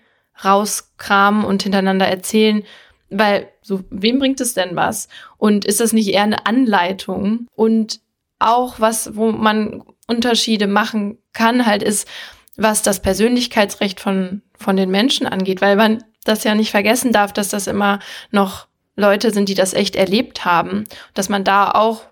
[0.44, 2.62] rauskramen und hintereinander erzählen,
[3.10, 5.08] weil so, wem bringt es denn was?
[5.36, 7.46] Und ist das nicht eher eine Anleitung?
[7.54, 8.00] Und
[8.38, 12.08] auch was, wo man Unterschiede machen kann, halt ist,
[12.56, 17.32] was das Persönlichkeitsrecht von, von den Menschen angeht, weil man das ja nicht vergessen darf,
[17.32, 18.66] dass das immer noch
[18.96, 22.02] Leute sind, die das echt erlebt haben, dass man da auch,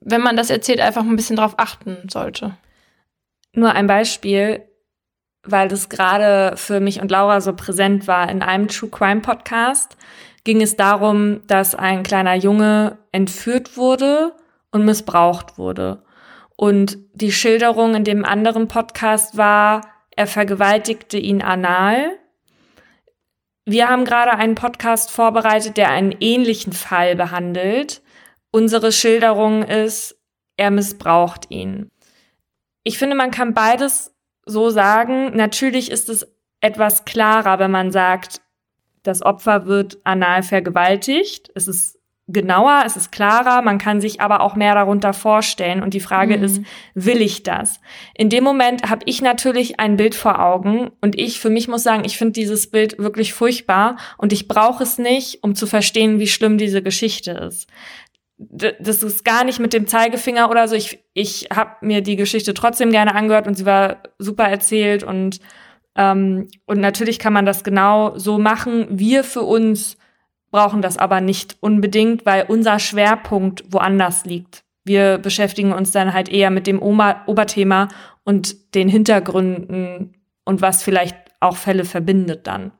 [0.00, 2.56] wenn man das erzählt, einfach ein bisschen drauf achten sollte.
[3.52, 4.62] Nur ein Beispiel,
[5.42, 9.96] weil das gerade für mich und Laura so präsent war in einem True Crime Podcast
[10.44, 14.34] ging es darum, dass ein kleiner Junge entführt wurde
[14.70, 16.02] und missbraucht wurde.
[16.56, 19.82] Und die Schilderung in dem anderen Podcast war,
[20.14, 22.18] er vergewaltigte ihn anal.
[23.64, 28.02] Wir haben gerade einen Podcast vorbereitet, der einen ähnlichen Fall behandelt.
[28.50, 30.18] Unsere Schilderung ist,
[30.56, 31.90] er missbraucht ihn.
[32.82, 35.36] Ich finde, man kann beides so sagen.
[35.36, 36.26] Natürlich ist es
[36.60, 38.42] etwas klarer, wenn man sagt,
[39.02, 41.50] das Opfer wird anal vergewaltigt.
[41.54, 42.00] Es ist
[42.32, 45.82] genauer, es ist klarer, man kann sich aber auch mehr darunter vorstellen.
[45.82, 46.44] Und die Frage mhm.
[46.44, 46.62] ist,
[46.94, 47.80] will ich das?
[48.14, 51.82] In dem Moment habe ich natürlich ein Bild vor Augen und ich für mich muss
[51.82, 56.18] sagen, ich finde dieses Bild wirklich furchtbar und ich brauche es nicht, um zu verstehen,
[56.18, 57.68] wie schlimm diese Geschichte ist.
[58.38, 60.74] Das ist gar nicht mit dem Zeigefinger oder so.
[60.74, 65.40] Ich, ich habe mir die Geschichte trotzdem gerne angehört und sie war super erzählt und
[65.96, 68.86] ähm, und natürlich kann man das genau so machen.
[68.90, 69.96] Wir für uns
[70.50, 74.64] brauchen das aber nicht unbedingt, weil unser Schwerpunkt woanders liegt.
[74.84, 77.88] Wir beschäftigen uns dann halt eher mit dem Oma Oberthema
[78.24, 82.72] und den Hintergründen und was vielleicht auch Fälle verbindet dann.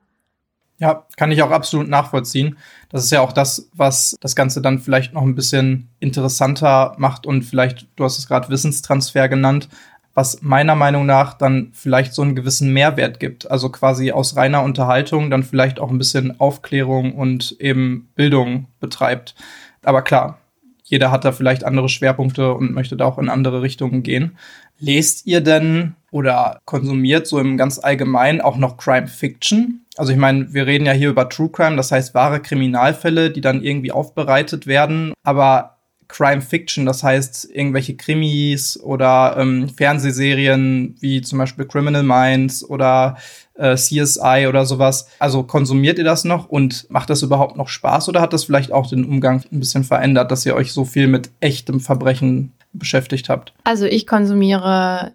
[0.78, 2.56] Ja, kann ich auch absolut nachvollziehen.
[2.88, 7.26] Das ist ja auch das, was das Ganze dann vielleicht noch ein bisschen interessanter macht
[7.26, 9.68] und vielleicht, du hast es gerade Wissenstransfer genannt,
[10.14, 13.50] was meiner Meinung nach dann vielleicht so einen gewissen Mehrwert gibt.
[13.50, 19.34] Also quasi aus reiner Unterhaltung dann vielleicht auch ein bisschen Aufklärung und eben Bildung betreibt.
[19.82, 20.38] Aber klar,
[20.84, 24.36] jeder hat da vielleicht andere Schwerpunkte und möchte da auch in andere Richtungen gehen.
[24.80, 29.84] Lest ihr denn oder konsumiert so im ganz allgemein auch noch Crime Fiction?
[29.96, 33.40] Also ich meine, wir reden ja hier über True Crime, das heißt wahre Kriminalfälle, die
[33.40, 35.12] dann irgendwie aufbereitet werden.
[35.22, 35.76] Aber
[36.10, 43.16] Crime Fiction, das heißt irgendwelche Krimis oder ähm, Fernsehserien wie zum Beispiel Criminal Minds oder
[43.54, 45.08] äh, CSI oder sowas.
[45.18, 48.72] Also konsumiert ihr das noch und macht das überhaupt noch Spaß oder hat das vielleicht
[48.72, 53.28] auch den Umgang ein bisschen verändert, dass ihr euch so viel mit echtem Verbrechen beschäftigt
[53.28, 53.52] habt?
[53.64, 55.12] Also ich konsumiere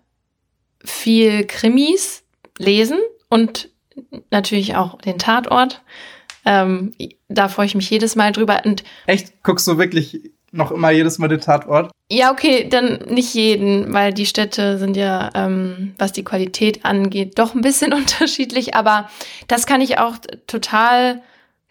[0.83, 2.23] viel Krimis,
[2.57, 3.69] lesen und
[4.31, 5.81] natürlich auch den Tatort.
[6.45, 6.93] Ähm,
[7.27, 8.61] da freue ich mich jedes Mal drüber.
[8.65, 9.43] Und Echt?
[9.43, 11.91] Guckst du wirklich noch immer jedes Mal den Tatort?
[12.09, 17.37] Ja, okay, dann nicht jeden, weil die Städte sind ja, ähm, was die Qualität angeht,
[17.37, 18.75] doch ein bisschen unterschiedlich.
[18.75, 19.09] Aber
[19.47, 20.15] das kann ich auch
[20.47, 21.21] total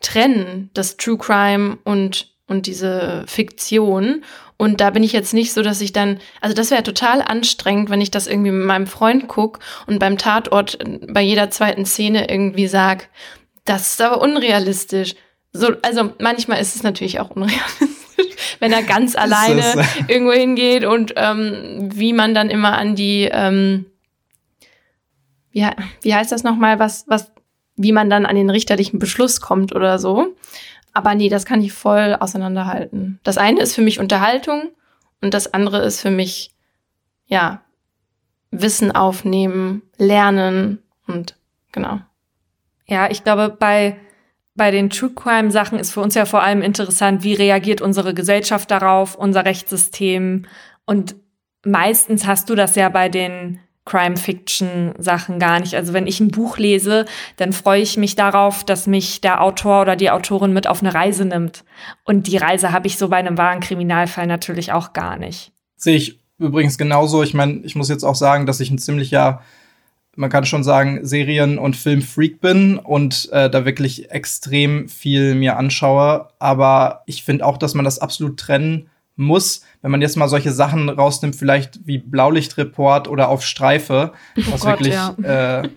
[0.00, 4.24] trennen, das True Crime und, und diese Fiktion.
[4.56, 7.90] Und da bin ich jetzt nicht so, dass ich dann, also das wäre total anstrengend,
[7.90, 12.28] wenn ich das irgendwie mit meinem Freund gucke und beim Tatort bei jeder zweiten Szene
[12.28, 13.08] irgendwie sag,
[13.64, 15.14] das ist aber unrealistisch.
[15.52, 18.03] So, also manchmal ist es natürlich auch unrealistisch
[18.58, 19.62] wenn er ganz alleine
[20.08, 23.86] irgendwo hingeht und ähm, wie man dann immer an die, ähm,
[25.50, 25.66] wie,
[26.02, 27.32] wie heißt das nochmal, was, was,
[27.76, 30.34] wie man dann an den richterlichen Beschluss kommt oder so.
[30.92, 33.18] Aber nee, das kann ich voll auseinanderhalten.
[33.24, 34.70] Das eine ist für mich Unterhaltung
[35.20, 36.52] und das andere ist für mich,
[37.26, 37.62] ja,
[38.50, 41.36] Wissen aufnehmen, lernen und
[41.72, 41.98] genau.
[42.86, 43.96] Ja, ich glaube, bei,
[44.54, 48.14] bei den True Crime Sachen ist für uns ja vor allem interessant, wie reagiert unsere
[48.14, 50.46] Gesellschaft darauf, unser Rechtssystem.
[50.86, 51.16] Und
[51.64, 55.74] meistens hast du das ja bei den Crime-Fiction-Sachen gar nicht.
[55.74, 57.04] Also wenn ich ein Buch lese,
[57.36, 60.94] dann freue ich mich darauf, dass mich der Autor oder die Autorin mit auf eine
[60.94, 61.64] Reise nimmt.
[62.04, 65.52] Und die Reise habe ich so bei einem wahren Kriminalfall natürlich auch gar nicht.
[65.76, 67.22] Sehe ich übrigens genauso.
[67.22, 69.42] Ich meine, ich muss jetzt auch sagen, dass ich ein ziemlicher,
[70.16, 75.56] man kann schon sagen, Serien- und Filmfreak bin und äh, da wirklich extrem viel mir
[75.56, 76.28] anschaue.
[76.38, 80.52] Aber ich finde auch, dass man das absolut trennen muss, wenn man jetzt mal solche
[80.52, 85.60] Sachen rausnimmt, vielleicht wie Blaulichtreport oder auf Streife, oh was Gott, wirklich ja.
[85.62, 85.68] äh,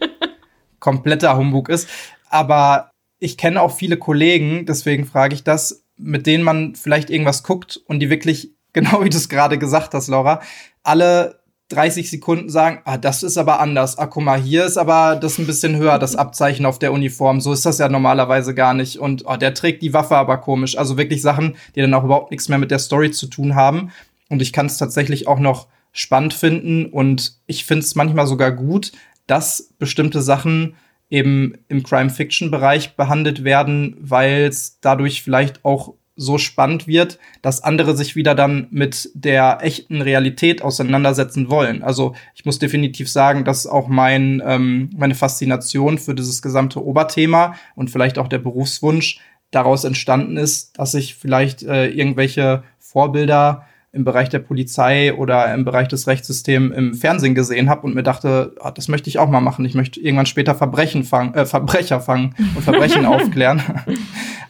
[0.79, 1.87] kompletter Humbug ist.
[2.29, 7.43] Aber ich kenne auch viele Kollegen, deswegen frage ich das, mit denen man vielleicht irgendwas
[7.43, 10.41] guckt und die wirklich, genau wie du es gerade gesagt hast, Laura,
[10.83, 13.97] alle 30 Sekunden sagen, ah, das ist aber anders.
[13.97, 17.41] Ah, guck mal, hier ist aber das ein bisschen höher, das Abzeichen auf der Uniform.
[17.41, 18.99] So ist das ja normalerweise gar nicht.
[18.99, 20.77] Und oh, der trägt die Waffe aber komisch.
[20.77, 23.91] Also wirklich Sachen, die dann auch überhaupt nichts mehr mit der Story zu tun haben.
[24.29, 26.85] Und ich kann es tatsächlich auch noch spannend finden.
[26.85, 28.93] Und ich finde es manchmal sogar gut,
[29.25, 30.75] dass bestimmte Sachen
[31.09, 37.95] eben im Crime-Fiction-Bereich behandelt werden, weil es dadurch vielleicht auch so spannend wird, dass andere
[37.95, 41.83] sich wieder dann mit der echten Realität auseinandersetzen wollen.
[41.83, 47.55] Also ich muss definitiv sagen, dass auch mein, ähm, meine Faszination für dieses gesamte Oberthema
[47.75, 49.19] und vielleicht auch der Berufswunsch
[49.51, 55.65] daraus entstanden ist, dass ich vielleicht äh, irgendwelche Vorbilder im Bereich der Polizei oder im
[55.65, 59.29] Bereich des Rechtssystems im Fernsehen gesehen habe und mir dachte, ah, das möchte ich auch
[59.29, 59.65] mal machen.
[59.65, 63.61] Ich möchte irgendwann später Verbrechen fangen, äh, Verbrecher fangen und Verbrechen aufklären.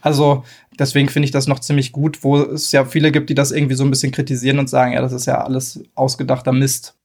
[0.02, 0.44] Also
[0.80, 3.76] deswegen finde ich das noch ziemlich gut, wo es ja viele gibt, die das irgendwie
[3.76, 6.96] so ein bisschen kritisieren und sagen, ja, das ist ja alles ausgedachter Mist.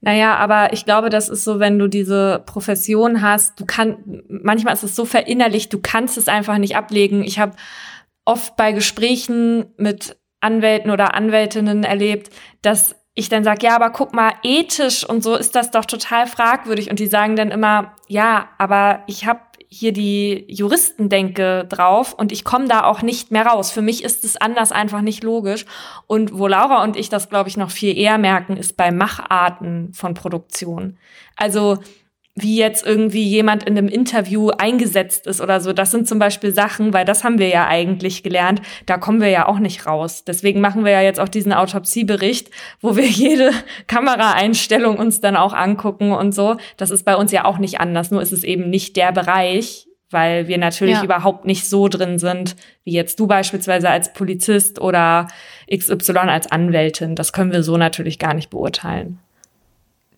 [0.00, 3.98] Naja, aber ich glaube, das ist so, wenn du diese Profession hast, du kannst,
[4.28, 7.24] manchmal ist es so verinnerlicht, du kannst es einfach nicht ablegen.
[7.24, 7.56] Ich habe
[8.24, 12.30] oft bei Gesprächen mit Anwälten oder Anwältinnen erlebt,
[12.62, 16.28] dass ich dann sage, ja, aber guck mal, ethisch und so ist das doch total
[16.28, 16.88] fragwürdig.
[16.90, 22.42] Und die sagen dann immer, ja, aber ich habe hier die Juristendenke drauf und ich
[22.42, 23.70] komme da auch nicht mehr raus.
[23.70, 25.66] Für mich ist es anders einfach nicht logisch.
[26.06, 29.92] Und wo Laura und ich das, glaube ich, noch viel eher merken, ist bei Macharten
[29.92, 30.96] von Produktion.
[31.36, 31.78] Also
[32.42, 35.72] wie jetzt irgendwie jemand in einem Interview eingesetzt ist oder so.
[35.72, 38.62] Das sind zum Beispiel Sachen, weil das haben wir ja eigentlich gelernt.
[38.86, 40.24] Da kommen wir ja auch nicht raus.
[40.24, 43.50] Deswegen machen wir ja jetzt auch diesen Autopsiebericht, wo wir jede
[43.86, 46.56] Kameraeinstellung uns dann auch angucken und so.
[46.76, 48.10] Das ist bei uns ja auch nicht anders.
[48.10, 51.04] Nur ist es eben nicht der Bereich, weil wir natürlich ja.
[51.04, 55.28] überhaupt nicht so drin sind, wie jetzt du beispielsweise als Polizist oder
[55.70, 57.14] XY als Anwältin.
[57.14, 59.18] Das können wir so natürlich gar nicht beurteilen.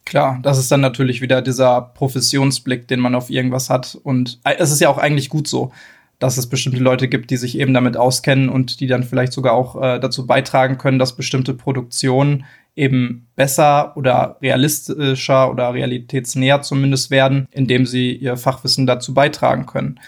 [0.04, 3.98] Klar, das ist dann natürlich wieder dieser Professionsblick, den man auf irgendwas hat.
[4.02, 5.72] Und äh, es ist ja auch eigentlich gut so,
[6.18, 9.54] dass es bestimmte Leute gibt, die sich eben damit auskennen und die dann vielleicht sogar
[9.54, 12.44] auch äh, dazu beitragen können, dass bestimmte Produktionen
[12.76, 19.98] eben besser oder realistischer oder realitätsnäher zumindest werden, indem sie ihr Fachwissen dazu beitragen können.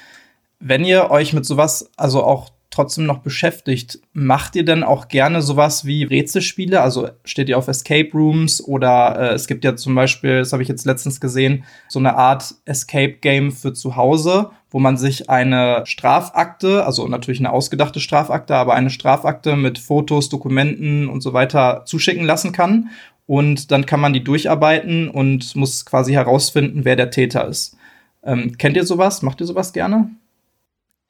[0.61, 4.01] Wenn ihr euch mit sowas also auch trotzdem noch beschäftigt.
[4.13, 6.81] Macht ihr denn auch gerne sowas wie Rätselspiele?
[6.81, 10.63] Also steht ihr auf Escape Rooms oder äh, es gibt ja zum Beispiel, das habe
[10.63, 15.29] ich jetzt letztens gesehen, so eine Art Escape Game für zu Hause, wo man sich
[15.29, 21.33] eine Strafakte, also natürlich eine ausgedachte Strafakte, aber eine Strafakte mit Fotos, Dokumenten und so
[21.35, 22.91] weiter zuschicken lassen kann.
[23.27, 27.77] Und dann kann man die durcharbeiten und muss quasi herausfinden, wer der Täter ist.
[28.25, 29.23] Ähm, kennt ihr sowas?
[29.23, 30.11] Macht ihr sowas gerne?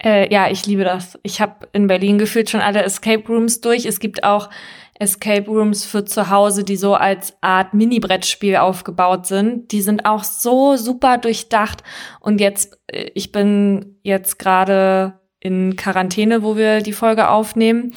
[0.04, 1.18] Äh, ja, ich liebe das.
[1.22, 3.86] Ich habe in Berlin gefühlt schon alle Escape Rooms durch.
[3.86, 4.50] Es gibt auch
[4.98, 9.72] Escape Rooms für zu Hause, die so als Art Mini-Brettspiel aufgebaut sind.
[9.72, 11.82] Die sind auch so super durchdacht.
[12.20, 17.94] Und jetzt, äh, ich bin jetzt gerade in Quarantäne, wo wir die Folge aufnehmen,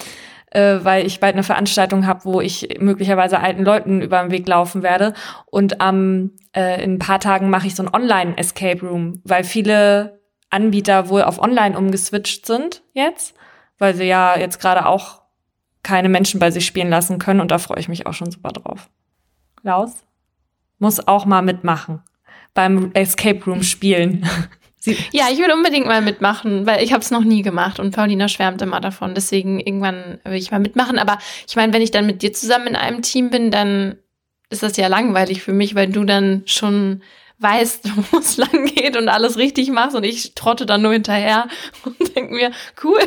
[0.51, 4.47] äh, weil ich bald eine Veranstaltung habe, wo ich möglicherweise alten Leuten über den Weg
[4.47, 5.13] laufen werde.
[5.45, 10.19] Und am äh, in ein paar Tagen mache ich so ein Online-Escape Room, weil viele
[10.55, 13.35] Anbieter wohl auf Online umgeswitcht sind jetzt,
[13.77, 15.21] weil sie ja jetzt gerade auch
[15.83, 18.49] keine Menschen bei sich spielen lassen können und da freue ich mich auch schon super
[18.49, 18.89] drauf.
[19.61, 20.05] Klaus
[20.79, 22.01] muss auch mal mitmachen
[22.53, 24.27] beim Escape Room spielen.
[25.11, 28.27] ja, ich würde unbedingt mal mitmachen, weil ich habe es noch nie gemacht und Paulina
[28.27, 29.13] schwärmt immer davon.
[29.13, 30.97] Deswegen irgendwann will ich mal mitmachen.
[30.97, 33.97] Aber ich meine, wenn ich dann mit dir zusammen in einem Team bin, dann
[34.49, 37.01] ist das ja langweilig für mich, weil du dann schon
[37.39, 41.47] weißt, wo es lang geht und alles richtig machst und ich trotte dann nur hinterher
[41.83, 42.51] und denke mir,
[42.83, 42.99] cool.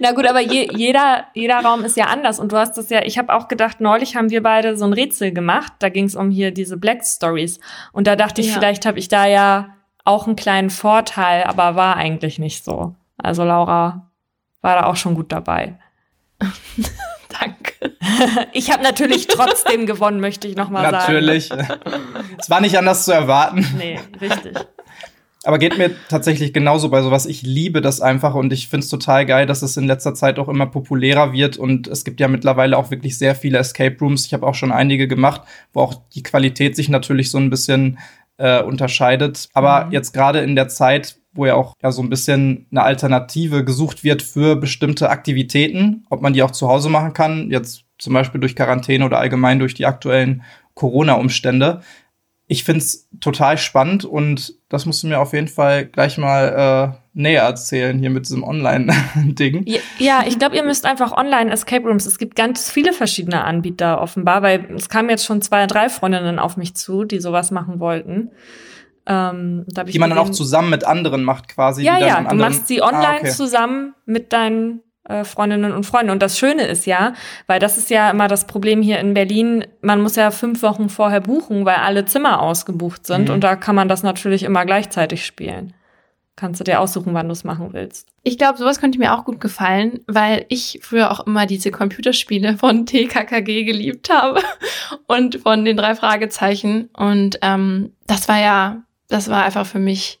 [0.00, 2.38] Na gut, aber je, jeder, jeder Raum ist ja anders.
[2.38, 4.92] Und du hast das ja, ich habe auch gedacht, neulich haben wir beide so ein
[4.92, 5.72] Rätsel gemacht.
[5.78, 7.60] Da ging es um hier diese Black Stories.
[7.92, 8.54] Und da dachte ich, ja.
[8.54, 12.94] vielleicht habe ich da ja auch einen kleinen Vorteil, aber war eigentlich nicht so.
[13.18, 14.10] Also Laura
[14.62, 15.78] war da auch schon gut dabei.
[18.52, 20.96] Ich habe natürlich trotzdem gewonnen, möchte ich nochmal sagen.
[20.96, 21.50] Natürlich.
[22.38, 23.66] Es war nicht anders zu erwarten.
[23.76, 24.54] Nee, richtig.
[25.44, 27.26] Aber geht mir tatsächlich genauso bei sowas.
[27.26, 30.38] Ich liebe das einfach und ich finde es total geil, dass es in letzter Zeit
[30.38, 31.56] auch immer populärer wird.
[31.56, 34.26] Und es gibt ja mittlerweile auch wirklich sehr viele Escape Rooms.
[34.26, 37.98] Ich habe auch schon einige gemacht, wo auch die Qualität sich natürlich so ein bisschen
[38.36, 39.48] äh, unterscheidet.
[39.54, 39.92] Aber mhm.
[39.92, 44.04] jetzt gerade in der Zeit, wo ja auch ja so ein bisschen eine Alternative gesucht
[44.04, 48.40] wird für bestimmte Aktivitäten, ob man die auch zu Hause machen kann, jetzt zum Beispiel
[48.40, 50.42] durch Quarantäne oder allgemein durch die aktuellen
[50.74, 51.80] Corona-Umstände.
[52.46, 56.98] Ich find's total spannend und das musst du mir auf jeden Fall gleich mal äh,
[57.12, 59.64] näher erzählen hier mit diesem Online-Ding.
[59.66, 62.06] Ja, ja, ich glaube, ihr müsst einfach online Escape Rooms.
[62.06, 66.38] Es gibt ganz viele verschiedene Anbieter offenbar, weil es kamen jetzt schon zwei, drei Freundinnen
[66.38, 68.30] auf mich zu, die sowas machen wollten.
[69.06, 71.82] Ähm, die man dann auch zusammen mit anderen macht, quasi.
[71.82, 73.30] Ja, ja, du machst sie online ah, okay.
[73.30, 74.82] zusammen mit deinen
[75.24, 76.10] Freundinnen und Freunden.
[76.10, 77.14] Und das Schöne ist ja,
[77.46, 80.88] weil das ist ja immer das Problem hier in Berlin, man muss ja fünf Wochen
[80.88, 83.28] vorher buchen, weil alle Zimmer ausgebucht sind.
[83.28, 83.34] Mhm.
[83.34, 85.74] Und da kann man das natürlich immer gleichzeitig spielen.
[86.36, 88.06] Kannst du dir aussuchen, wann du es machen willst.
[88.22, 92.56] Ich glaube, sowas könnte mir auch gut gefallen, weil ich früher auch immer diese Computerspiele
[92.56, 94.40] von TKKG geliebt habe
[95.06, 96.90] und von den drei Fragezeichen.
[96.96, 100.20] Und ähm, das war ja das war einfach für mich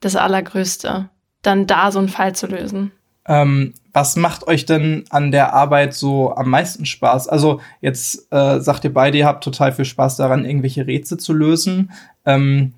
[0.00, 1.10] das Allergrößte,
[1.42, 2.92] dann da so einen Fall zu lösen.
[3.26, 7.26] Ähm, was macht euch denn an der Arbeit so am meisten Spaß?
[7.26, 11.32] Also jetzt äh, sagt ihr beide, ihr habt total viel Spaß daran, irgendwelche Rätsel zu
[11.32, 11.90] lösen.
[12.24, 12.74] Ähm,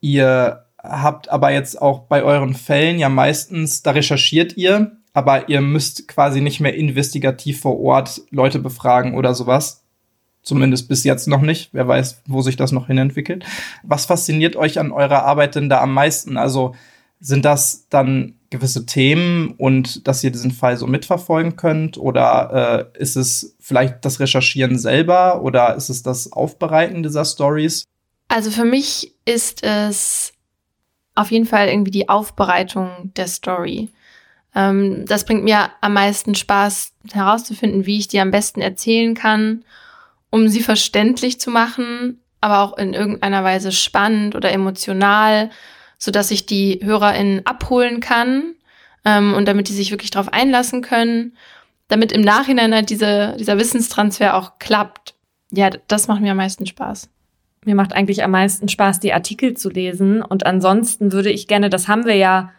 [0.00, 5.60] ihr habt aber jetzt auch bei euren Fällen ja meistens, da recherchiert ihr, aber ihr
[5.60, 9.84] müsst quasi nicht mehr investigativ vor Ort Leute befragen oder sowas.
[10.42, 11.68] Zumindest bis jetzt noch nicht.
[11.72, 13.44] Wer weiß, wo sich das noch hinentwickelt.
[13.84, 16.36] Was fasziniert euch an eurer Arbeit denn da am meisten?
[16.36, 16.74] Also
[17.20, 21.98] sind das dann gewisse Themen und dass ihr diesen Fall so mitverfolgen könnt?
[21.98, 27.84] Oder äh, ist es vielleicht das Recherchieren selber oder ist es das Aufbereiten dieser Stories?
[28.28, 30.32] Also für mich ist es
[31.14, 33.90] auf jeden Fall irgendwie die Aufbereitung der Story.
[34.54, 39.64] Ähm, das bringt mir am meisten Spaß herauszufinden, wie ich die am besten erzählen kann
[40.30, 45.50] um sie verständlich zu machen, aber auch in irgendeiner Weise spannend oder emotional,
[46.00, 48.54] so dass ich die HörerInnen abholen kann
[49.04, 51.36] ähm, und damit die sich wirklich darauf einlassen können,
[51.88, 55.14] damit im Nachhinein halt diese, dieser Wissenstransfer auch klappt.
[55.52, 57.10] Ja, das macht mir am meisten Spaß.
[57.66, 60.22] Mir macht eigentlich am meisten Spaß, die Artikel zu lesen.
[60.22, 62.52] Und ansonsten würde ich gerne, das haben wir ja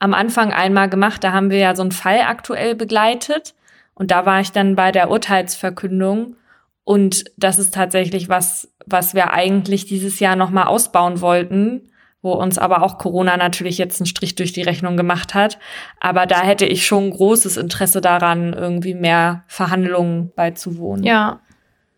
[0.00, 3.54] am Anfang einmal gemacht, da haben wir ja so einen Fall aktuell begleitet.
[3.94, 6.36] Und da war ich dann bei der Urteilsverkündung.
[6.82, 11.90] Und das ist tatsächlich was, was wir eigentlich dieses Jahr nochmal ausbauen wollten,
[12.22, 15.58] wo uns aber auch Corona natürlich jetzt einen Strich durch die Rechnung gemacht hat.
[16.00, 21.04] Aber da hätte ich schon großes Interesse daran, irgendwie mehr Verhandlungen beizuwohnen.
[21.04, 21.40] Ja.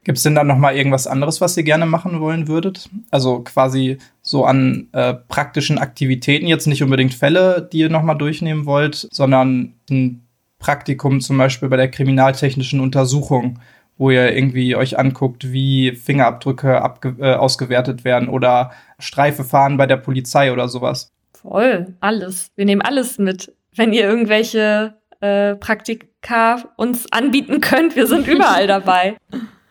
[0.04, 2.88] Gibt es denn dann noch mal irgendwas anderes, was ihr gerne machen wollen würdet?
[3.10, 8.14] Also quasi so an äh, praktischen Aktivitäten, jetzt nicht unbedingt Fälle, die ihr noch mal
[8.14, 10.26] durchnehmen wollt, sondern ein
[10.58, 13.58] Praktikum zum Beispiel bei der kriminaltechnischen Untersuchung
[14.00, 16.80] wo ihr irgendwie euch anguckt, wie Fingerabdrücke
[17.20, 21.12] äh, ausgewertet werden oder Streife fahren bei der Polizei oder sowas.
[21.34, 22.50] Voll, alles.
[22.56, 23.54] Wir nehmen alles mit.
[23.76, 29.18] Wenn ihr irgendwelche äh, Praktika uns anbieten könnt, wir sind überall dabei.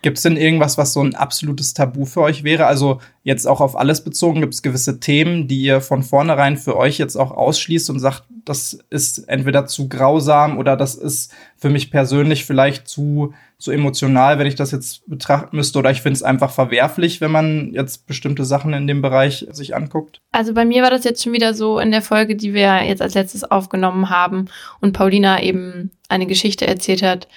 [0.02, 2.68] Gibt es denn irgendwas, was so ein absolutes Tabu für euch wäre?
[2.68, 6.78] Also jetzt auch auf alles bezogen, gibt es gewisse Themen, die ihr von vornherein für
[6.78, 11.70] euch jetzt auch ausschließt und sagt, das ist entweder zu grausam oder das ist für
[11.70, 16.16] mich persönlich vielleicht zu, zu emotional, wenn ich das jetzt betrachten müsste, oder ich finde
[16.16, 20.22] es einfach verwerflich, wenn man jetzt bestimmte Sachen in dem Bereich sich anguckt?
[20.32, 23.02] Also bei mir war das jetzt schon wieder so in der Folge, die wir jetzt
[23.02, 24.46] als letztes aufgenommen haben
[24.80, 27.28] und Paulina eben eine Geschichte erzählt hat,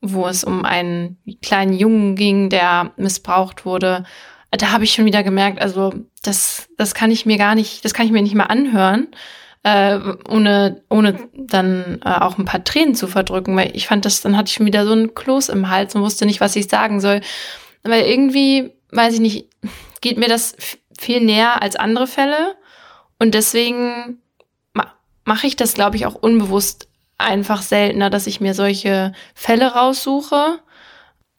[0.00, 4.04] wo es um einen kleinen Jungen ging, der missbraucht wurde.
[4.50, 7.94] Da habe ich schon wieder gemerkt, also das, das kann ich mir gar nicht, das
[7.94, 9.08] kann ich mir nicht mal anhören,
[9.62, 14.20] äh, ohne, ohne dann äh, auch ein paar Tränen zu verdrücken, weil ich fand das,
[14.20, 16.68] dann hatte ich schon wieder so ein Kloß im Hals und wusste nicht, was ich
[16.68, 17.20] sagen soll.
[17.82, 19.48] Weil irgendwie, weiß ich nicht,
[20.00, 20.56] geht mir das
[20.98, 22.56] viel näher als andere Fälle
[23.18, 24.18] und deswegen
[24.72, 24.92] ma
[25.24, 30.60] mache ich das, glaube ich, auch unbewusst einfach seltener, dass ich mir solche Fälle raussuche.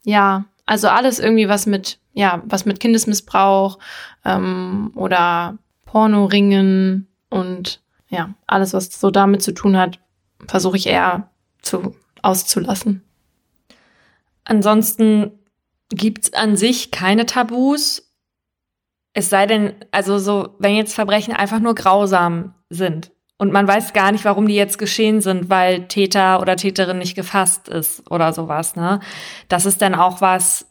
[0.04, 3.80] Ja, also alles irgendwie was mit, ja, was mit Kindesmissbrauch
[4.26, 10.00] ähm, oder Pornoringen und ja, alles, was so damit zu tun hat,
[10.48, 11.30] versuche ich eher
[11.62, 13.04] zu, auszulassen.
[14.44, 15.32] Ansonsten
[15.90, 18.12] gibt's an sich keine Tabus.
[19.14, 23.94] Es sei denn, also so, wenn jetzt Verbrechen einfach nur grausam sind und man weiß
[23.94, 28.34] gar nicht, warum die jetzt geschehen sind, weil Täter oder Täterin nicht gefasst ist oder
[28.34, 29.00] sowas, ne?
[29.48, 30.68] Das ist dann auch was,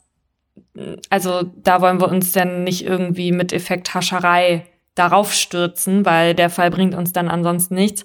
[1.09, 6.71] also da wollen wir uns dann nicht irgendwie mit Effekthascherei darauf stürzen, weil der Fall
[6.71, 8.03] bringt uns dann ansonsten nichts.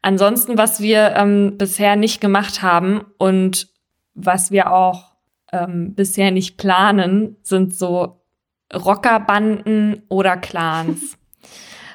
[0.00, 3.68] Ansonsten, was wir ähm, bisher nicht gemacht haben und
[4.14, 5.16] was wir auch
[5.52, 8.20] ähm, bisher nicht planen, sind so
[8.72, 11.18] Rockerbanden oder Clans.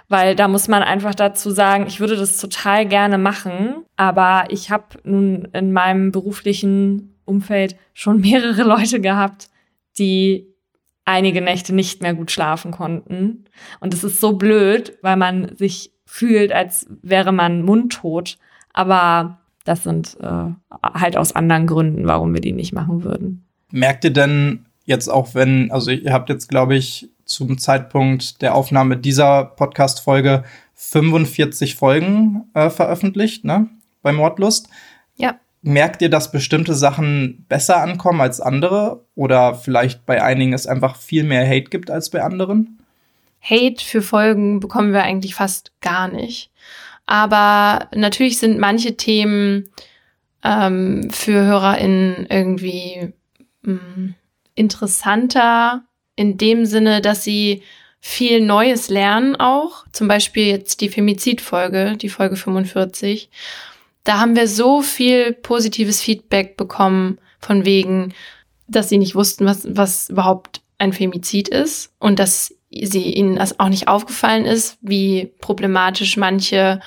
[0.09, 4.71] Weil da muss man einfach dazu sagen, ich würde das total gerne machen, aber ich
[4.71, 9.49] habe nun in meinem beruflichen Umfeld schon mehrere Leute gehabt,
[9.97, 10.47] die
[11.05, 13.45] einige Nächte nicht mehr gut schlafen konnten.
[13.79, 18.37] Und es ist so blöd, weil man sich fühlt, als wäre man mundtot.
[18.73, 20.51] Aber das sind äh,
[20.83, 23.45] halt aus anderen Gründen, warum wir die nicht machen würden.
[23.71, 28.55] Merkt ihr denn jetzt auch, wenn, also ihr habt jetzt, glaube ich, zum Zeitpunkt der
[28.55, 33.69] Aufnahme dieser Podcast-Folge 45 Folgen äh, veröffentlicht, ne?
[34.01, 34.67] Bei Mordlust.
[35.15, 35.39] Ja.
[35.61, 39.05] Merkt ihr, dass bestimmte Sachen besser ankommen als andere?
[39.13, 42.79] Oder vielleicht bei einigen es einfach viel mehr Hate gibt als bei anderen?
[43.41, 46.49] Hate für Folgen bekommen wir eigentlich fast gar nicht.
[47.05, 49.69] Aber natürlich sind manche Themen
[50.43, 53.13] ähm, für HörerInnen irgendwie
[53.61, 54.15] mh, mm,
[54.55, 55.83] interessanter
[56.19, 57.63] in dem Sinne, dass sie
[58.01, 59.85] viel Neues lernen auch.
[59.91, 63.29] Zum Beispiel jetzt die Femizid-Folge, die Folge 45
[64.03, 68.13] da haben wir so viel positives Feedback bekommen von wegen,
[68.67, 73.59] dass sie nicht wussten, was, was überhaupt ein Femizid ist und dass sie ihnen das
[73.59, 76.79] auch nicht aufgefallen ist, wie problematisch manche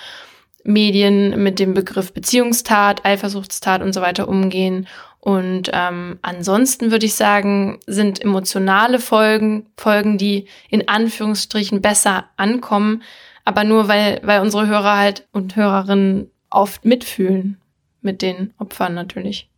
[0.64, 4.88] Medien mit dem Begriff Beziehungstat, Eifersuchtstat und so weiter umgehen.
[5.24, 13.04] Und ähm, ansonsten würde ich sagen, sind emotionale Folgen, Folgen, die in Anführungsstrichen besser ankommen,
[13.44, 17.60] aber nur weil, weil unsere Hörer halt und Hörerinnen oft mitfühlen
[18.00, 19.48] mit den Opfern natürlich.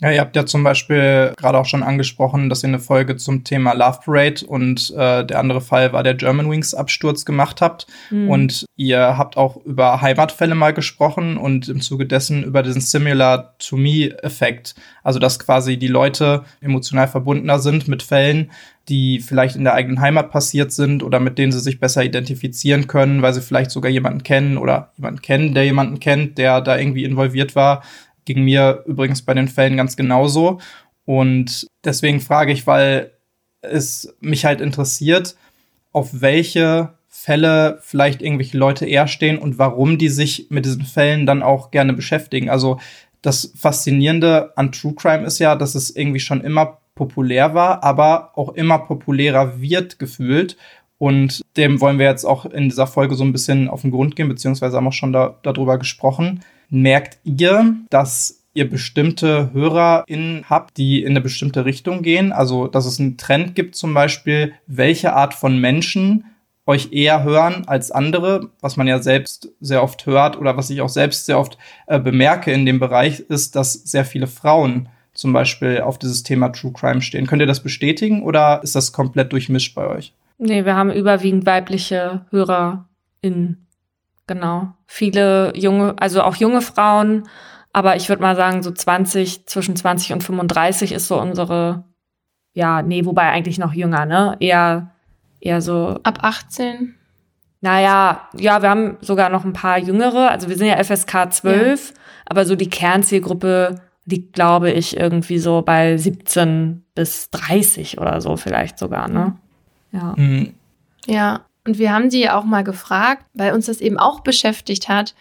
[0.00, 3.44] Ja, ihr habt ja zum Beispiel gerade auch schon angesprochen, dass ihr eine Folge zum
[3.44, 7.86] Thema Love Parade und äh, der andere Fall war der German Wings Absturz gemacht habt.
[8.10, 8.28] Mhm.
[8.28, 13.56] Und ihr habt auch über Heimatfälle mal gesprochen und im Zuge dessen über diesen Similar
[13.58, 14.74] to Me Effekt.
[15.04, 18.50] Also, dass quasi die Leute emotional verbundener sind mit Fällen,
[18.88, 22.88] die vielleicht in der eigenen Heimat passiert sind oder mit denen sie sich besser identifizieren
[22.88, 26.76] können, weil sie vielleicht sogar jemanden kennen oder jemanden kennen, der jemanden kennt, der da
[26.76, 27.82] irgendwie involviert war.
[28.24, 30.60] Ging mir übrigens bei den Fällen ganz genauso.
[31.04, 33.12] Und deswegen frage ich, weil
[33.60, 35.36] es mich halt interessiert,
[35.92, 41.26] auf welche Fälle vielleicht irgendwelche Leute eher stehen und warum die sich mit diesen Fällen
[41.26, 42.50] dann auch gerne beschäftigen.
[42.50, 42.80] Also
[43.22, 48.36] das Faszinierende an True Crime ist ja, dass es irgendwie schon immer populär war, aber
[48.36, 50.56] auch immer populärer wird gefühlt.
[50.98, 54.16] Und dem wollen wir jetzt auch in dieser Folge so ein bisschen auf den Grund
[54.16, 56.40] gehen, beziehungsweise haben auch schon da, darüber gesprochen.
[56.70, 62.32] Merkt ihr, dass ihr bestimmte HörerInnen habt, die in eine bestimmte Richtung gehen?
[62.32, 66.24] Also, dass es einen Trend gibt, zum Beispiel, welche Art von Menschen
[66.66, 70.80] euch eher hören als andere, was man ja selbst sehr oft hört oder was ich
[70.80, 75.32] auch selbst sehr oft äh, bemerke in dem Bereich, ist, dass sehr viele Frauen zum
[75.32, 77.26] Beispiel auf dieses Thema True Crime stehen.
[77.26, 80.14] Könnt ihr das bestätigen oder ist das komplett durchmischt bei euch?
[80.38, 83.63] Nee, wir haben überwiegend weibliche HörerInnen.
[84.26, 84.74] Genau.
[84.86, 87.24] Viele junge, also auch junge Frauen,
[87.72, 91.84] aber ich würde mal sagen, so 20, zwischen 20 und 35 ist so unsere,
[92.52, 94.36] ja, nee, wobei eigentlich noch jünger, ne?
[94.40, 94.92] Eher,
[95.40, 95.98] eher so.
[96.04, 96.94] Ab 18?
[97.60, 101.90] Naja, ja, wir haben sogar noch ein paar jüngere, also wir sind ja FSK 12,
[101.90, 101.96] ja.
[102.26, 108.36] aber so die Kernzielgruppe liegt, glaube ich, irgendwie so bei 17 bis 30 oder so
[108.36, 109.36] vielleicht sogar, ne?
[109.92, 110.14] Ja.
[110.16, 110.54] Mhm.
[111.06, 115.14] Ja, und wir haben sie auch mal gefragt, weil uns das eben auch beschäftigt hat,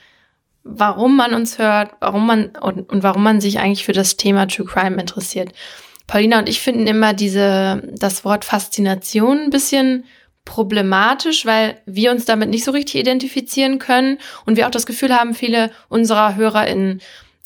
[0.63, 4.47] warum man uns hört, warum man und, und warum man sich eigentlich für das Thema
[4.47, 5.51] True Crime interessiert.
[6.07, 10.05] Paulina und ich finden immer diese, das Wort Faszination ein bisschen
[10.45, 15.13] problematisch, weil wir uns damit nicht so richtig identifizieren können und wir auch das Gefühl
[15.13, 17.01] haben, viele unserer HörerInnen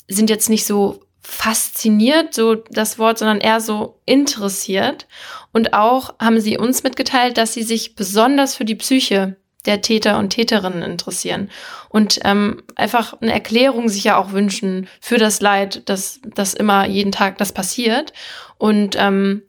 [0.08, 1.00] sind jetzt nicht so
[1.30, 5.06] fasziniert, so das Wort, sondern eher so interessiert.
[5.52, 10.18] Und auch haben sie uns mitgeteilt, dass sie sich besonders für die Psyche der Täter
[10.18, 11.50] und Täterinnen interessieren
[11.90, 16.86] und ähm, einfach eine Erklärung sich ja auch wünschen für das Leid, dass das immer
[16.86, 18.14] jeden Tag das passiert.
[18.56, 19.42] Und ähm,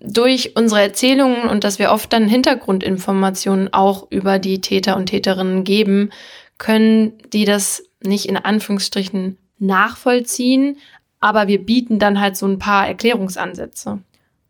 [0.00, 5.62] durch unsere Erzählungen und dass wir oft dann Hintergrundinformationen auch über die Täter und Täterinnen
[5.62, 6.10] geben,
[6.58, 10.78] können die das nicht in Anführungsstrichen nachvollziehen,
[11.22, 14.00] aber wir bieten dann halt so ein paar Erklärungsansätze.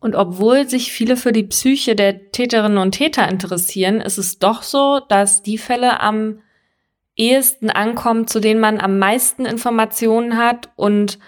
[0.00, 4.62] Und obwohl sich viele für die Psyche der Täterinnen und Täter interessieren, ist es doch
[4.62, 6.40] so, dass die Fälle am
[7.14, 11.18] ehesten ankommen, zu denen man am meisten Informationen hat und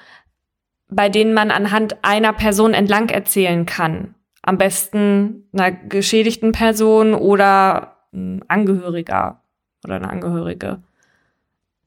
[0.89, 4.15] bei denen man anhand einer Person entlang erzählen kann.
[4.43, 9.43] Am besten einer geschädigten Person oder ein Angehöriger
[9.85, 10.83] oder eine Angehörige.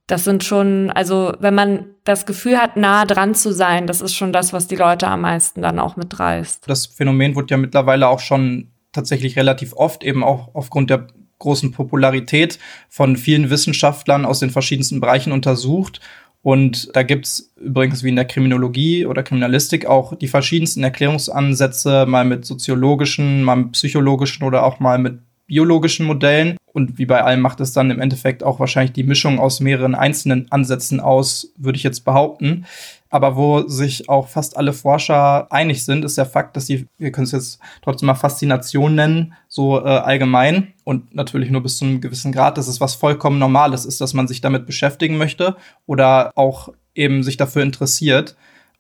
[0.08, 4.16] Das sind schon, also wenn man das Gefühl hat, nah dran zu sein, das ist
[4.16, 6.64] schon das, was die Leute am meisten dann auch mitreißt.
[6.68, 11.08] Das Phänomen wird ja mittlerweile auch schon tatsächlich relativ oft, eben auch aufgrund der
[11.40, 12.58] großen Popularität
[12.90, 16.00] von vielen Wissenschaftlern aus den verschiedensten Bereichen untersucht.
[16.42, 22.24] Und da gibt's übrigens wie in der Kriminologie oder Kriminalistik auch die verschiedensten Erklärungsansätze, mal
[22.24, 26.58] mit soziologischen, mal mit psychologischen oder auch mal mit biologischen Modellen.
[26.74, 29.96] Und wie bei allem macht es dann im Endeffekt auch wahrscheinlich die Mischung aus mehreren
[29.96, 32.66] einzelnen Ansätzen aus, würde ich jetzt behaupten.
[33.10, 37.12] Aber wo sich auch fast alle Forscher einig sind, ist der Fakt, dass sie, wir
[37.12, 41.86] können es jetzt trotzdem mal Faszination nennen, so äh, allgemein und natürlich nur bis zu
[41.86, 45.56] einem gewissen Grad, dass es was vollkommen Normales ist, dass man sich damit beschäftigen möchte
[45.86, 48.36] oder auch eben sich dafür interessiert.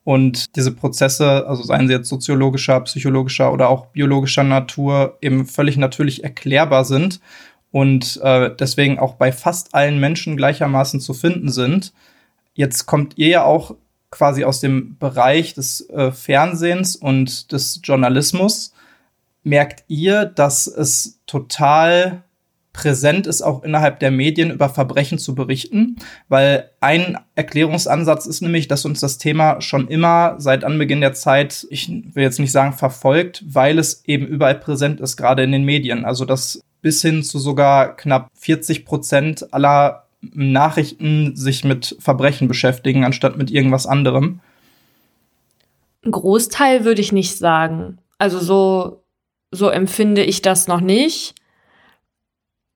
[0.07, 5.75] Und diese Prozesse, also seien sie jetzt soziologischer, psychologischer oder auch biologischer Natur, eben völlig
[5.75, 7.19] natürlich erklärbar sind
[7.71, 11.91] und äh, deswegen auch bei fast allen Menschen gleichermaßen zu finden sind.
[12.53, 13.75] Jetzt kommt ihr ja auch
[14.09, 18.71] quasi aus dem Bereich des äh, Fernsehens und des Journalismus.
[19.43, 22.23] Merkt ihr, dass es total
[22.77, 25.95] präsent ist, auch innerhalb der Medien über Verbrechen zu berichten,
[26.29, 31.65] weil ein Erklärungsansatz ist nämlich, dass uns das Thema schon immer seit Anbeginn der Zeit,
[31.71, 35.63] ich will jetzt nicht sagen verfolgt, weil es eben überall präsent ist, gerade in den
[35.63, 36.05] Medien.
[36.05, 43.03] Also dass bis hin zu sogar knapp 40 Prozent aller Nachrichten sich mit Verbrechen beschäftigen,
[43.03, 44.39] anstatt mit irgendwas anderem.
[46.05, 47.97] Ein Großteil würde ich nicht sagen.
[48.19, 49.01] Also so,
[49.49, 51.33] so empfinde ich das noch nicht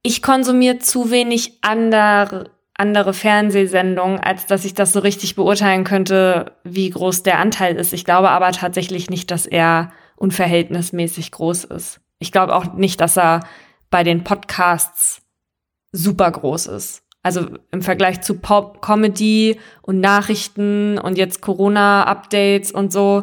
[0.03, 6.53] ich konsumiere zu wenig andere, andere Fernsehsendungen, als dass ich das so richtig beurteilen könnte,
[6.63, 7.93] wie groß der Anteil ist.
[7.93, 12.01] Ich glaube aber tatsächlich nicht, dass er unverhältnismäßig groß ist.
[12.19, 13.41] Ich glaube auch nicht, dass er
[13.89, 15.21] bei den Podcasts
[15.91, 17.03] super groß ist.
[17.23, 23.21] Also im Vergleich zu Pop, Comedy und Nachrichten und jetzt Corona-Updates und so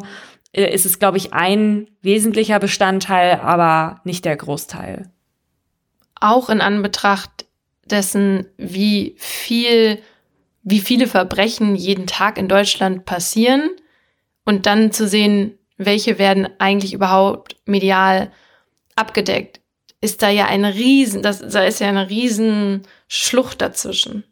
[0.53, 5.11] äh, ist es, glaube ich, ein wesentlicher Bestandteil, aber nicht der Großteil
[6.19, 7.45] auch in Anbetracht
[7.85, 9.99] dessen, wie viel,
[10.63, 13.69] wie viele Verbrechen jeden Tag in Deutschland passieren
[14.45, 18.31] und dann zu sehen, welche werden eigentlich überhaupt medial
[18.95, 19.61] abgedeckt,
[20.01, 24.23] ist da ja eine riesen, das, da ist ja eine riesen Schlucht dazwischen.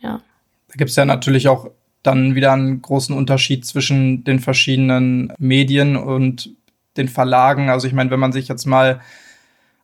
[0.00, 0.20] Ja.
[0.68, 1.70] Da gibt es ja natürlich auch
[2.02, 6.50] dann wieder einen großen Unterschied zwischen den verschiedenen Medien und
[6.96, 7.70] den Verlagen.
[7.70, 9.00] Also ich meine, wenn man sich jetzt mal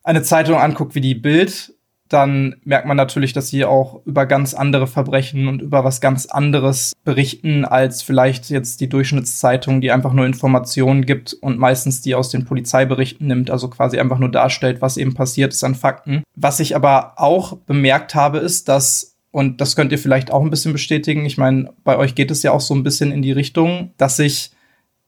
[0.03, 1.73] eine Zeitung anguckt wie die Bild,
[2.09, 6.25] dann merkt man natürlich, dass sie auch über ganz andere Verbrechen und über was ganz
[6.25, 12.15] anderes berichten, als vielleicht jetzt die Durchschnittszeitung, die einfach nur Informationen gibt und meistens die
[12.15, 16.23] aus den Polizeiberichten nimmt, also quasi einfach nur darstellt, was eben passiert ist an Fakten.
[16.35, 20.49] Was ich aber auch bemerkt habe, ist, dass und das könnt ihr vielleicht auch ein
[20.49, 21.23] bisschen bestätigen.
[21.25, 24.17] Ich meine, bei euch geht es ja auch so ein bisschen in die Richtung, dass
[24.17, 24.49] sich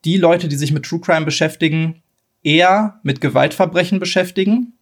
[0.05, 2.03] die Leute, die sich mit True Crime beschäftigen,
[2.43, 4.73] eher mit Gewaltverbrechen beschäftigen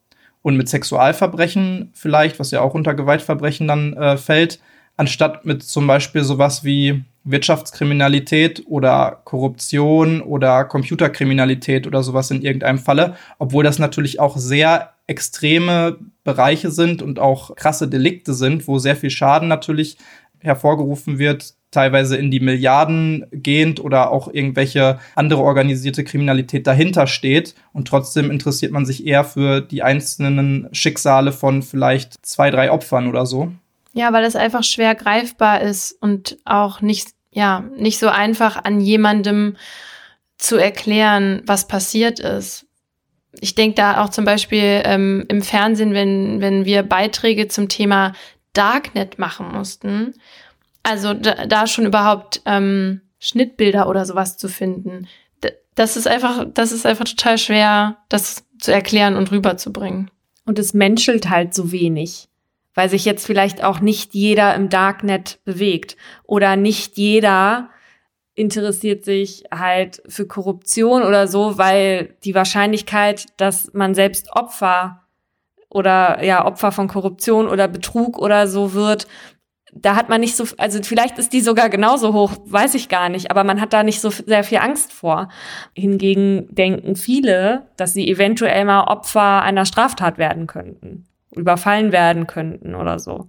[0.41, 4.59] und mit Sexualverbrechen vielleicht, was ja auch unter Gewaltverbrechen dann äh, fällt,
[4.97, 12.79] anstatt mit zum Beispiel sowas wie Wirtschaftskriminalität oder Korruption oder Computerkriminalität oder sowas in irgendeinem
[12.79, 18.77] Falle, obwohl das natürlich auch sehr extreme Bereiche sind und auch krasse Delikte sind, wo
[18.77, 19.97] sehr viel Schaden natürlich
[20.39, 27.55] hervorgerufen wird, teilweise in die Milliarden gehend oder auch irgendwelche andere organisierte Kriminalität dahinter steht.
[27.73, 33.07] Und trotzdem interessiert man sich eher für die einzelnen Schicksale von vielleicht zwei, drei Opfern
[33.07, 33.51] oder so.
[33.93, 38.81] Ja, weil es einfach schwer greifbar ist und auch nicht, ja, nicht so einfach an
[38.81, 39.55] jemandem
[40.37, 42.65] zu erklären, was passiert ist.
[43.39, 48.13] Ich denke da auch zum Beispiel ähm, im Fernsehen, wenn, wenn wir Beiträge zum Thema
[48.53, 50.15] Darknet machen mussten,
[50.83, 55.07] also da, da schon überhaupt ähm, Schnittbilder oder sowas zu finden,
[55.79, 60.11] das ist einfach, das ist einfach total schwer, das zu erklären und rüberzubringen.
[60.45, 62.27] Und es menschelt halt so wenig,
[62.73, 67.69] weil sich jetzt vielleicht auch nicht jeder im Darknet bewegt oder nicht jeder
[68.35, 75.03] interessiert sich halt für Korruption oder so, weil die Wahrscheinlichkeit, dass man selbst Opfer
[75.69, 79.07] oder ja Opfer von Korruption oder Betrug oder so wird,
[79.73, 83.09] da hat man nicht so, also vielleicht ist die sogar genauso hoch, weiß ich gar
[83.09, 85.29] nicht, aber man hat da nicht so sehr viel Angst vor.
[85.73, 91.05] Hingegen denken viele, dass sie eventuell mal Opfer einer Straftat werden könnten,
[91.35, 93.27] überfallen werden könnten oder so.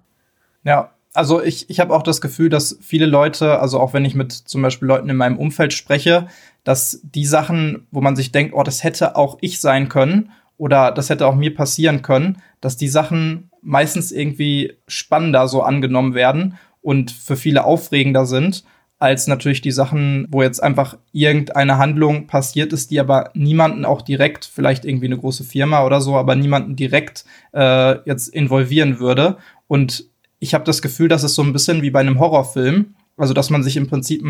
[0.64, 4.14] Ja, also ich, ich habe auch das Gefühl, dass viele Leute, also auch wenn ich
[4.14, 6.28] mit zum Beispiel Leuten in meinem Umfeld spreche,
[6.64, 10.92] dass die Sachen, wo man sich denkt, oh, das hätte auch ich sein können oder
[10.92, 16.58] das hätte auch mir passieren können, dass die Sachen meistens irgendwie spannender so angenommen werden
[16.82, 18.64] und für viele aufregender sind,
[19.00, 24.02] als natürlich die Sachen, wo jetzt einfach irgendeine Handlung passiert ist, die aber niemanden auch
[24.02, 29.38] direkt, vielleicht irgendwie eine große Firma oder so, aber niemanden direkt äh, jetzt involvieren würde.
[29.68, 30.04] Und
[30.38, 33.48] ich habe das Gefühl, dass es so ein bisschen wie bei einem Horrorfilm, also dass
[33.48, 34.22] man sich im Prinzip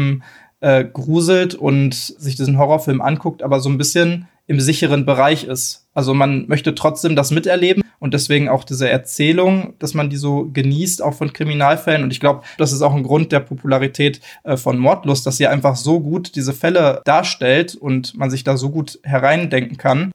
[0.61, 5.89] äh, gruselt und sich diesen Horrorfilm anguckt, aber so ein bisschen im sicheren Bereich ist.
[5.95, 10.51] Also man möchte trotzdem das miterleben und deswegen auch diese Erzählung, dass man die so
[10.53, 12.03] genießt, auch von Kriminalfällen.
[12.03, 15.47] Und ich glaube, das ist auch ein Grund der Popularität äh, von Mordlust, dass sie
[15.47, 20.13] einfach so gut diese Fälle darstellt und man sich da so gut hereindenken kann.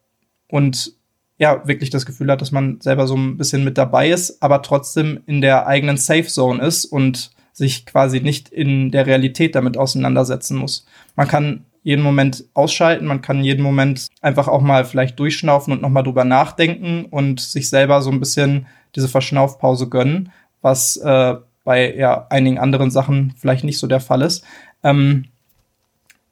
[0.49, 0.93] Und
[1.37, 4.63] ja, wirklich das Gefühl hat, dass man selber so ein bisschen mit dabei ist, aber
[4.63, 9.77] trotzdem in der eigenen Safe Zone ist und sich quasi nicht in der Realität damit
[9.77, 10.87] auseinandersetzen muss.
[11.15, 13.05] Man kann jeden Moment ausschalten.
[13.05, 17.69] Man kann jeden Moment einfach auch mal vielleicht durchschnaufen und nochmal drüber nachdenken und sich
[17.69, 18.65] selber so ein bisschen
[18.95, 20.31] diese Verschnaufpause gönnen,
[20.63, 24.43] was äh, bei ja, einigen anderen Sachen vielleicht nicht so der Fall ist.
[24.83, 25.25] Ähm,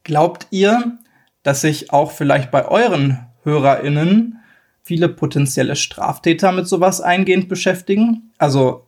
[0.04, 0.97] glaubt ihr,
[1.43, 4.39] dass sich auch vielleicht bei euren HörerInnen
[4.82, 8.32] viele potenzielle Straftäter mit sowas eingehend beschäftigen?
[8.39, 8.88] Also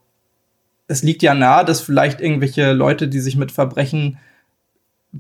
[0.88, 4.18] es liegt ja nahe, dass vielleicht irgendwelche Leute, die sich mit Verbrechen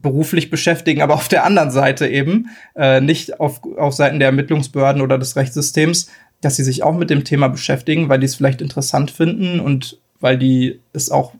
[0.01, 5.01] beruflich beschäftigen, aber auf der anderen Seite eben, äh, nicht auf, auf Seiten der Ermittlungsbehörden
[5.01, 6.09] oder des Rechtssystems,
[6.41, 9.99] dass sie sich auch mit dem Thema beschäftigen, weil die es vielleicht interessant finden und
[10.19, 11.33] weil die es auch,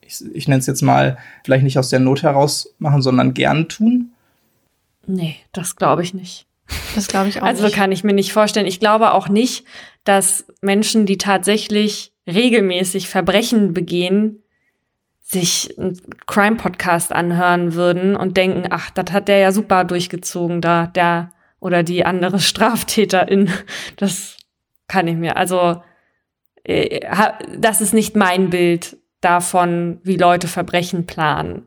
[0.00, 3.68] ich, ich nenne es jetzt mal, vielleicht nicht aus der Not heraus machen, sondern gern
[3.68, 4.10] tun?
[5.06, 6.46] Nee, das glaube ich nicht.
[6.94, 7.72] Das glaube ich auch also nicht.
[7.72, 8.66] Also kann ich mir nicht vorstellen.
[8.66, 9.64] Ich glaube auch nicht,
[10.04, 14.42] dass Menschen, die tatsächlich regelmäßig Verbrechen begehen,
[15.30, 20.88] sich einen Crime-Podcast anhören würden und denken, ach, das hat der ja super durchgezogen da,
[20.88, 23.48] der oder die andere Straftäterin.
[23.96, 24.36] Das
[24.88, 25.36] kann ich mir.
[25.36, 25.82] Also,
[26.64, 27.06] äh,
[27.56, 31.62] das ist nicht mein Bild davon, wie Leute Verbrechen planen.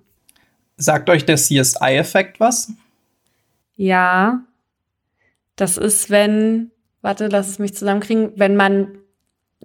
[0.76, 2.74] Sagt euch der CSI-Effekt was?
[3.76, 4.44] Ja.
[5.56, 8.98] Das ist, wenn, warte, lass es mich zusammenkriegen, wenn man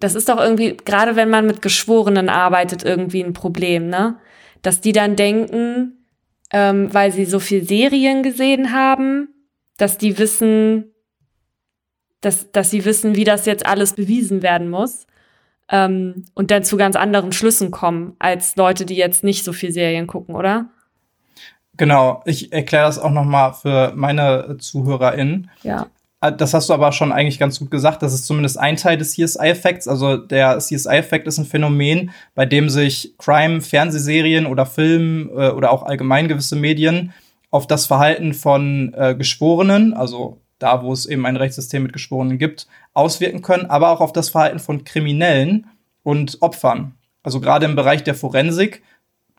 [0.01, 4.17] das ist doch irgendwie, gerade wenn man mit Geschworenen arbeitet, irgendwie ein Problem, ne?
[4.63, 6.07] Dass die dann denken,
[6.53, 9.29] ähm, weil sie so viel Serien gesehen haben,
[9.77, 10.93] dass die wissen,
[12.21, 15.07] dass, dass sie wissen, wie das jetzt alles bewiesen werden muss.
[15.71, 19.71] Ähm, und dann zu ganz anderen Schlüssen kommen, als Leute, die jetzt nicht so viel
[19.71, 20.71] Serien gucken, oder?
[21.77, 25.51] Genau, ich erkläre das auch noch mal für meine ZuhörerInnen.
[25.63, 25.87] Ja.
[26.21, 28.03] Ah, das hast du aber schon eigentlich ganz gut gesagt.
[28.03, 29.87] Das ist zumindest ein Teil des CSI-Effekts.
[29.87, 35.71] Also der CSI-Effekt ist ein Phänomen, bei dem sich Crime, Fernsehserien oder Film äh, oder
[35.71, 37.13] auch allgemein gewisse Medien
[37.51, 42.37] auf das Verhalten von äh, Geschworenen, also da, wo es eben ein Rechtssystem mit Geschworenen
[42.37, 45.67] gibt, auswirken können, aber auch auf das Verhalten von Kriminellen
[46.03, 46.95] und Opfern.
[47.23, 48.83] Also gerade im Bereich der Forensik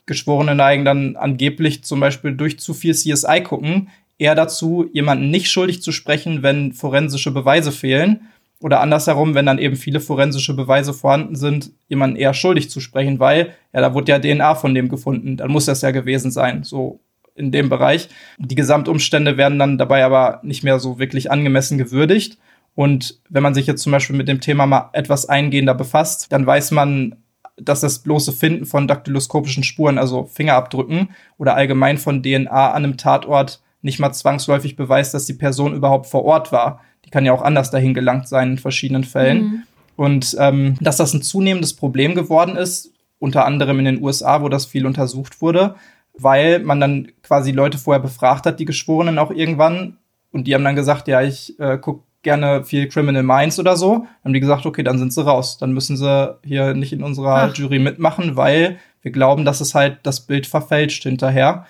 [0.06, 3.90] Geschworene neigen dann angeblich zum Beispiel durch zu viel CSI gucken
[4.20, 8.28] eher dazu, jemanden nicht schuldig zu sprechen, wenn forensische Beweise fehlen.
[8.62, 13.18] Oder andersherum, wenn dann eben viele forensische Beweise vorhanden sind, jemanden eher schuldig zu sprechen,
[13.18, 16.64] weil, ja, da wurde ja DNA von dem gefunden, dann muss das ja gewesen sein,
[16.64, 17.00] so
[17.36, 18.10] in dem Bereich.
[18.38, 22.38] Die Gesamtumstände werden dann dabei aber nicht mehr so wirklich angemessen gewürdigt.
[22.76, 26.46] Und wenn man sich jetzt zum Beispiel mit dem Thema mal etwas eingehender befasst, dann
[26.46, 27.16] weiß man,
[27.56, 32.98] dass das bloße Finden von daktyloskopischen Spuren, also Fingerabdrücken oder allgemein von DNA an einem
[32.98, 36.82] Tatort nicht mal zwangsläufig beweist, dass die Person überhaupt vor Ort war.
[37.06, 39.42] Die kann ja auch anders dahin gelangt sein in verschiedenen Fällen.
[39.42, 39.64] Mhm.
[39.96, 44.50] Und ähm, dass das ein zunehmendes Problem geworden ist, unter anderem in den USA, wo
[44.50, 45.76] das viel untersucht wurde,
[46.14, 49.98] weil man dann quasi Leute vorher befragt hat, die Geschworenen auch irgendwann,
[50.32, 53.94] und die haben dann gesagt, ja, ich äh, gucke gerne viel Criminal Minds oder so.
[53.94, 55.58] Dann haben die gesagt, okay, dann sind sie raus.
[55.58, 57.56] Dann müssen sie hier nicht in unserer Ach.
[57.56, 61.66] Jury mitmachen, weil wir glauben, dass es halt das Bild verfälscht hinterher.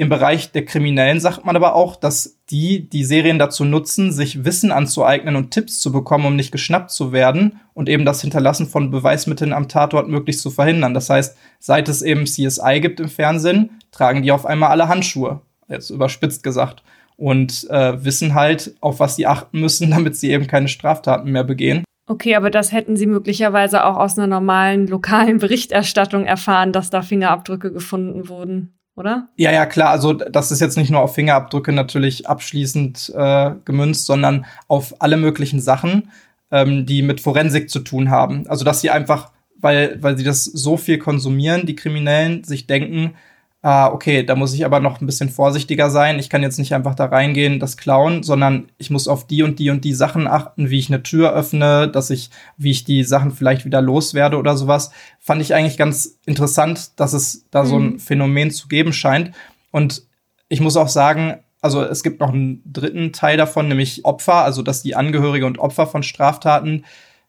[0.00, 4.44] Im Bereich der Kriminellen sagt man aber auch, dass die die Serien dazu nutzen, sich
[4.44, 8.68] Wissen anzueignen und Tipps zu bekommen, um nicht geschnappt zu werden und eben das Hinterlassen
[8.68, 10.94] von Beweismitteln am Tatort möglichst zu verhindern.
[10.94, 15.40] Das heißt, seit es eben CSI gibt im Fernsehen, tragen die auf einmal alle Handschuhe,
[15.68, 16.84] jetzt überspitzt gesagt,
[17.16, 21.42] und äh, wissen halt, auf was sie achten müssen, damit sie eben keine Straftaten mehr
[21.42, 21.82] begehen.
[22.06, 27.02] Okay, aber das hätten Sie möglicherweise auch aus einer normalen lokalen Berichterstattung erfahren, dass da
[27.02, 29.28] Fingerabdrücke gefunden wurden, oder?
[29.36, 29.90] Ja, ja, klar.
[29.90, 35.16] Also das ist jetzt nicht nur auf Fingerabdrücke natürlich abschließend äh, gemünzt, sondern auf alle
[35.16, 36.10] möglichen Sachen,
[36.50, 38.46] ähm, die mit Forensik zu tun haben.
[38.48, 43.14] Also dass sie einfach, weil, weil sie das so viel konsumieren, die Kriminellen, sich denken,
[43.62, 46.18] ah, okay, da muss ich aber noch ein bisschen vorsichtiger sein.
[46.18, 49.58] Ich kann jetzt nicht einfach da reingehen, das klauen, sondern ich muss auf die und
[49.58, 53.02] die und die Sachen achten, wie ich eine Tür öffne, dass ich, wie ich die
[53.02, 54.92] Sachen vielleicht wieder loswerde oder sowas.
[55.18, 57.66] Fand ich eigentlich ganz interessant, dass es da mhm.
[57.66, 57.98] so ein mhm.
[57.98, 59.32] Phänomen zu geben scheint.
[59.72, 60.02] Und
[60.48, 64.62] ich muss auch sagen, also es gibt noch einen dritten Teil davon, nämlich Opfer, also
[64.62, 66.84] dass die Angehörige und Opfer von Straftaten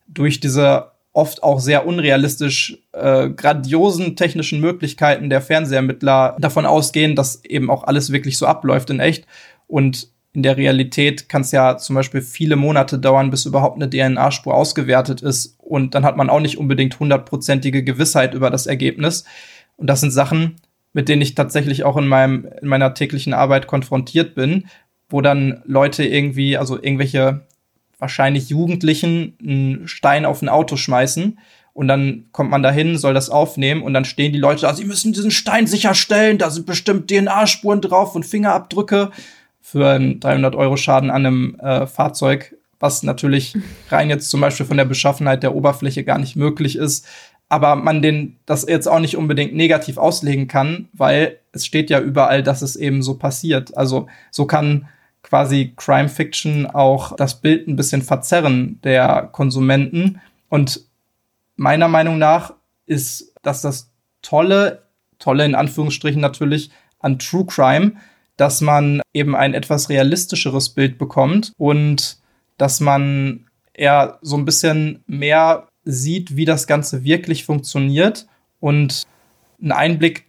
[0.08, 7.44] durch diese oft auch sehr unrealistisch äh, grandiosen technischen Möglichkeiten der Fernsehermittler davon ausgehen, dass
[7.44, 9.26] eben auch alles wirklich so abläuft in echt.
[9.68, 13.90] Und in der Realität kann es ja zum Beispiel viele Monate dauern, bis überhaupt eine
[13.90, 15.56] DNA-Spur ausgewertet ist.
[15.58, 19.26] Und dann hat man auch nicht unbedingt hundertprozentige Gewissheit über das Ergebnis.
[19.76, 20.58] Und das sind Sachen,
[20.94, 24.68] mit denen ich tatsächlich auch in, meinem, in meiner täglichen Arbeit konfrontiert bin,
[25.10, 27.48] wo dann Leute irgendwie, also irgendwelche
[28.00, 31.38] wahrscheinlich Jugendlichen einen Stein auf ein Auto schmeißen.
[31.74, 34.86] Und dann kommt man dahin, soll das aufnehmen und dann stehen die Leute da, sie
[34.86, 39.12] müssen diesen Stein sicherstellen, da sind bestimmt DNA-Spuren drauf und Fingerabdrücke
[39.62, 43.56] für einen 300 Euro Schaden an einem äh, Fahrzeug, was natürlich
[43.90, 47.06] rein jetzt zum Beispiel von der Beschaffenheit der Oberfläche gar nicht möglich ist.
[47.50, 52.00] Aber man den das jetzt auch nicht unbedingt negativ auslegen kann, weil es steht ja
[52.00, 53.78] überall, dass es eben so passiert.
[53.78, 54.88] Also so kann
[55.30, 60.20] quasi Crime Fiction auch das Bild ein bisschen verzerren der Konsumenten.
[60.50, 60.82] Und
[61.56, 62.54] meiner Meinung nach
[62.86, 64.84] ist dass das Tolle,
[65.18, 67.94] Tolle in Anführungsstrichen natürlich, an True Crime,
[68.38, 72.18] dass man eben ein etwas realistischeres Bild bekommt und
[72.58, 78.28] dass man eher so ein bisschen mehr sieht, wie das Ganze wirklich funktioniert
[78.60, 79.08] und
[79.62, 80.26] einen Einblick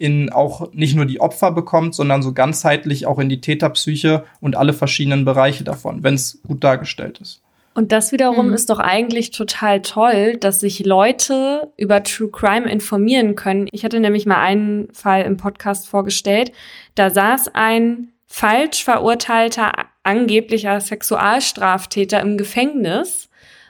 [0.00, 4.56] in auch nicht nur die Opfer bekommt, sondern so ganzheitlich auch in die Täterpsyche und
[4.56, 7.42] alle verschiedenen Bereiche davon, wenn es gut dargestellt ist.
[7.74, 8.54] Und das wiederum mhm.
[8.54, 13.68] ist doch eigentlich total toll, dass sich Leute über True Crime informieren können.
[13.72, 16.50] Ich hatte nämlich mal einen Fall im Podcast vorgestellt.
[16.94, 19.72] Da saß ein falsch verurteilter
[20.02, 23.28] angeblicher Sexualstraftäter im Gefängnis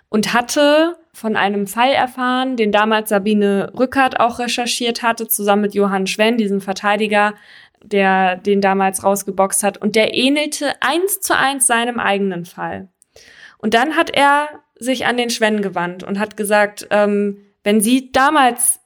[0.09, 5.75] und hatte von einem Fall erfahren, den damals Sabine Rückert auch recherchiert hatte, zusammen mit
[5.75, 7.35] Johann Schwenn, diesem Verteidiger,
[7.83, 9.79] der den damals rausgeboxt hat.
[9.79, 12.89] Und der ähnelte eins zu eins seinem eigenen Fall.
[13.59, 14.49] Und dann hat er
[14.79, 18.81] sich an den Schwenn gewandt und hat gesagt, ähm, wenn Sie damals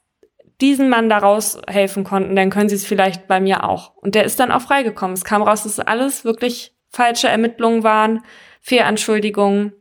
[0.60, 3.94] diesen Mann da raushelfen konnten, dann können Sie es vielleicht bei mir auch.
[3.96, 5.14] Und der ist dann auch freigekommen.
[5.14, 8.22] Es kam raus, dass alles wirklich falsche Ermittlungen waren,
[8.60, 9.72] Fehlanschuldigungen.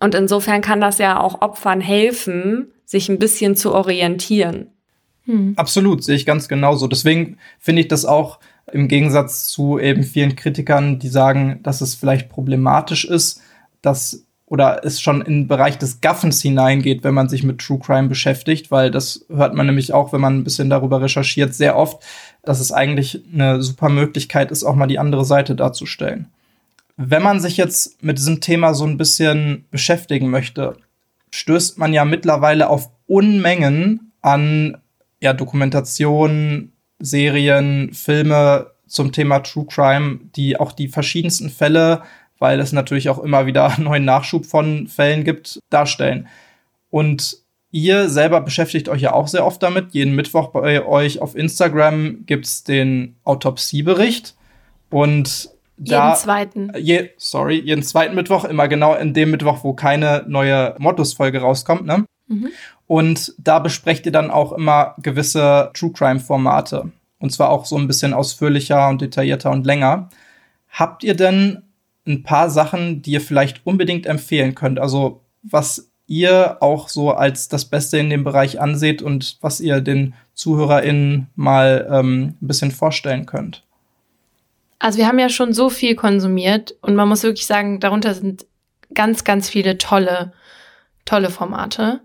[0.00, 4.68] Und insofern kann das ja auch Opfern helfen, sich ein bisschen zu orientieren.
[5.24, 5.54] Hm.
[5.56, 6.86] Absolut, sehe ich ganz genauso.
[6.86, 8.38] Deswegen finde ich das auch
[8.72, 13.42] im Gegensatz zu eben vielen Kritikern, die sagen, dass es vielleicht problematisch ist,
[13.82, 17.80] dass oder es schon in den Bereich des Gaffens hineingeht, wenn man sich mit True
[17.80, 21.76] Crime beschäftigt, weil das hört man nämlich auch, wenn man ein bisschen darüber recherchiert, sehr
[21.76, 22.00] oft,
[22.44, 26.28] dass es eigentlich eine super Möglichkeit ist, auch mal die andere Seite darzustellen.
[26.96, 30.76] Wenn man sich jetzt mit diesem Thema so ein bisschen beschäftigen möchte,
[31.30, 34.78] stößt man ja mittlerweile auf Unmengen an
[35.20, 42.02] ja, Dokumentationen, Serien, Filme zum Thema True Crime, die auch die verschiedensten Fälle,
[42.38, 46.28] weil es natürlich auch immer wieder neuen Nachschub von Fällen gibt, darstellen.
[46.88, 47.38] Und
[47.70, 49.92] ihr selber beschäftigt euch ja auch sehr oft damit.
[49.92, 54.34] Jeden Mittwoch bei euch auf Instagram gibt's den Autopsiebericht.
[54.88, 56.72] Und jeden zweiten.
[56.78, 61.84] Je, sorry, jeden zweiten Mittwoch, immer genau in dem Mittwoch, wo keine neue Mottos-Folge rauskommt,
[61.84, 62.04] ne?
[62.28, 62.48] Mhm.
[62.86, 66.92] Und da besprecht ihr dann auch immer gewisse True Crime-Formate.
[67.18, 70.08] Und zwar auch so ein bisschen ausführlicher und detaillierter und länger.
[70.70, 71.62] Habt ihr denn
[72.06, 74.78] ein paar Sachen, die ihr vielleicht unbedingt empfehlen könnt?
[74.78, 79.80] Also, was ihr auch so als das Beste in dem Bereich anseht und was ihr
[79.80, 83.65] den ZuhörerInnen mal ähm, ein bisschen vorstellen könnt?
[84.78, 88.46] Also wir haben ja schon so viel konsumiert und man muss wirklich sagen, darunter sind
[88.94, 90.32] ganz, ganz viele tolle,
[91.04, 92.00] tolle Formate.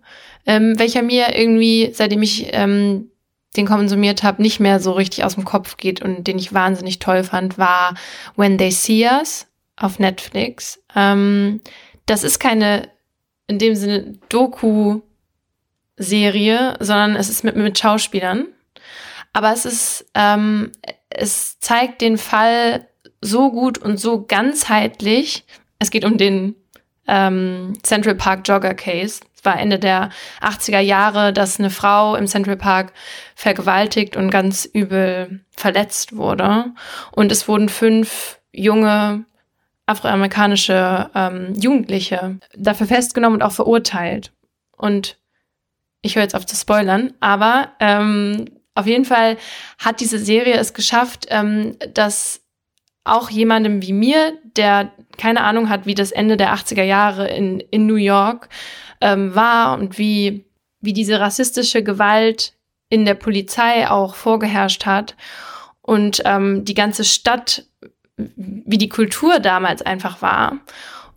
[0.46, 3.12] Ähm, welcher mir irgendwie, seitdem ich ähm,
[3.56, 7.00] den konsumiert habe, nicht mehr so richtig aus dem Kopf geht und den ich wahnsinnig
[7.00, 7.96] toll fand, war
[8.36, 10.82] When They See Us auf Netflix.
[10.96, 11.62] Ähm,
[12.06, 12.90] das ist keine
[13.48, 15.04] in dem Sinne Doku-Serie,
[16.80, 18.48] sondern es ist mit, mit Schauspielern.
[19.34, 20.72] Aber es ist, ähm,
[21.10, 22.88] es zeigt den Fall
[23.22, 25.46] so gut und so ganzheitlich.
[25.80, 26.56] Es geht um den
[27.08, 29.22] ähm, Central Park Jogger Case.
[29.36, 30.10] Es war Ende der
[30.42, 32.94] 80er Jahre, dass eine Frau im Central Park
[33.36, 36.66] vergewaltigt und ganz übel verletzt wurde.
[37.12, 39.26] Und es wurden fünf junge
[39.86, 44.32] afroamerikanische ähm, Jugendliche dafür festgenommen und auch verurteilt.
[44.78, 45.18] Und
[46.02, 48.46] ich höre jetzt auf zu spoilern, aber ähm,
[48.76, 49.38] auf jeden Fall
[49.78, 52.42] hat diese Serie es geschafft, ähm, dass
[53.04, 57.60] auch jemandem wie mir, der keine Ahnung hat, wie das Ende der 80er Jahre in,
[57.60, 58.50] in New York
[59.02, 60.46] ähm, war und wie,
[60.80, 62.54] wie diese rassistische Gewalt
[62.90, 65.16] in der Polizei auch vorgeherrscht hat
[65.82, 67.66] und ähm, die ganze Stadt,
[68.18, 70.60] wie die Kultur damals einfach war.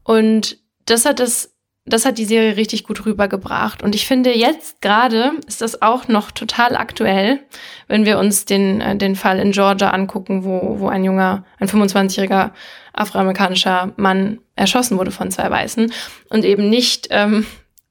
[0.05, 1.54] Und das hat es
[1.87, 3.83] das hat die Serie richtig gut rübergebracht.
[3.83, 7.41] Und ich finde, jetzt gerade ist das auch noch total aktuell,
[7.89, 11.69] wenn wir uns den, äh, den Fall in Georgia angucken, wo, wo ein junger, ein
[11.69, 12.53] 25-jähriger
[12.95, 15.93] afroamerikanischer Mann erschossen wurde von zwei Weißen
[16.31, 17.45] und eben nicht ähm,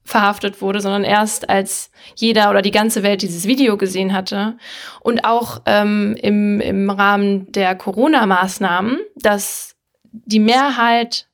[0.04, 4.58] verhaftet wurde, sondern erst als jeder oder die ganze Welt dieses Video gesehen hatte.
[5.02, 9.76] Und auch ähm, im, im Rahmen der Corona-Maßnahmen, dass
[10.12, 11.28] die Mehrheit,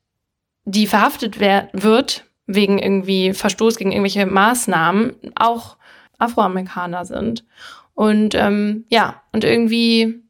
[0.66, 5.78] die verhaftet wird, wegen irgendwie Verstoß gegen irgendwelche Maßnahmen auch
[6.18, 7.46] Afroamerikaner sind.
[7.94, 10.24] Und ähm, ja, und irgendwie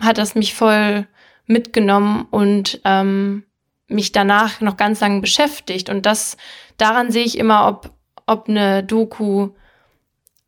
[0.00, 1.08] hat das mich voll
[1.46, 3.42] mitgenommen und ähm,
[3.88, 5.90] mich danach noch ganz lange beschäftigt.
[5.90, 6.36] Und das,
[6.76, 7.90] daran sehe ich immer, ob,
[8.26, 9.50] ob eine Doku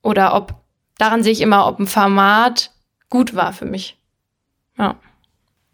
[0.02, 0.54] oder ob,
[0.98, 2.70] daran sehe ich immer, ob ein Format
[3.10, 3.98] gut war für mich.
[4.78, 4.94] Ja.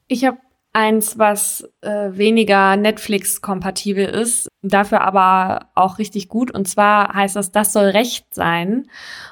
[0.06, 0.38] Ich habe
[0.78, 6.52] eins, was äh, weniger Netflix-kompatibel ist, dafür aber auch richtig gut.
[6.52, 8.86] Und zwar heißt das, das soll Recht sein.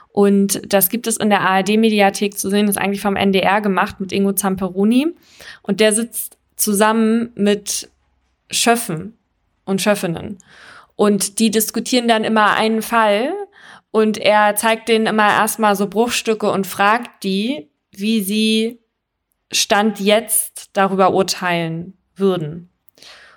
[0.08, 4.00] Und das gibt es in der ARD-Mediathek zu sehen, das ist eigentlich vom NDR gemacht
[4.00, 5.14] mit Ingo Zamperoni.
[5.62, 7.90] Und der sitzt zusammen mit
[8.50, 9.16] Schöffen
[9.64, 10.38] und Schöffinnen.
[10.96, 13.32] Und die diskutieren dann immer einen Fall
[13.92, 18.80] und er zeigt denen immer erstmal so Bruchstücke und fragt die, wie sie
[19.52, 22.70] Stand jetzt darüber urteilen würden.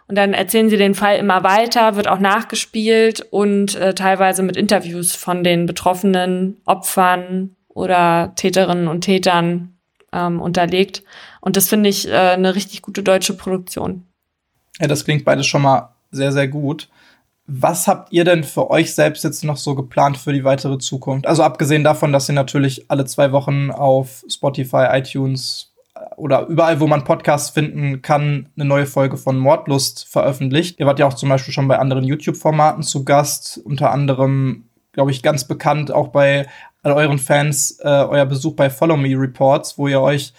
[0.07, 4.57] Und dann erzählen sie den Fall immer weiter, wird auch nachgespielt und äh, teilweise mit
[4.57, 9.77] Interviews von den betroffenen Opfern oder Täterinnen und Tätern
[10.11, 11.03] ähm, unterlegt.
[11.41, 14.03] Und das finde ich äh, eine richtig gute deutsche Produktion.
[14.79, 16.89] Ja, das klingt beides schon mal sehr, sehr gut.
[17.45, 21.25] Was habt ihr denn für euch selbst jetzt noch so geplant für die weitere Zukunft?
[21.25, 25.73] Also abgesehen davon, dass ihr natürlich alle zwei Wochen auf Spotify, iTunes,
[26.17, 30.79] oder überall, wo man Podcasts finden kann, eine neue Folge von Mordlust veröffentlicht.
[30.79, 35.11] Ihr wart ja auch zum Beispiel schon bei anderen YouTube-Formaten zu Gast, unter anderem, glaube
[35.11, 36.47] ich, ganz bekannt auch bei
[36.83, 40.33] all euren Fans äh, euer Besuch bei Follow Me Reports, wo ihr euch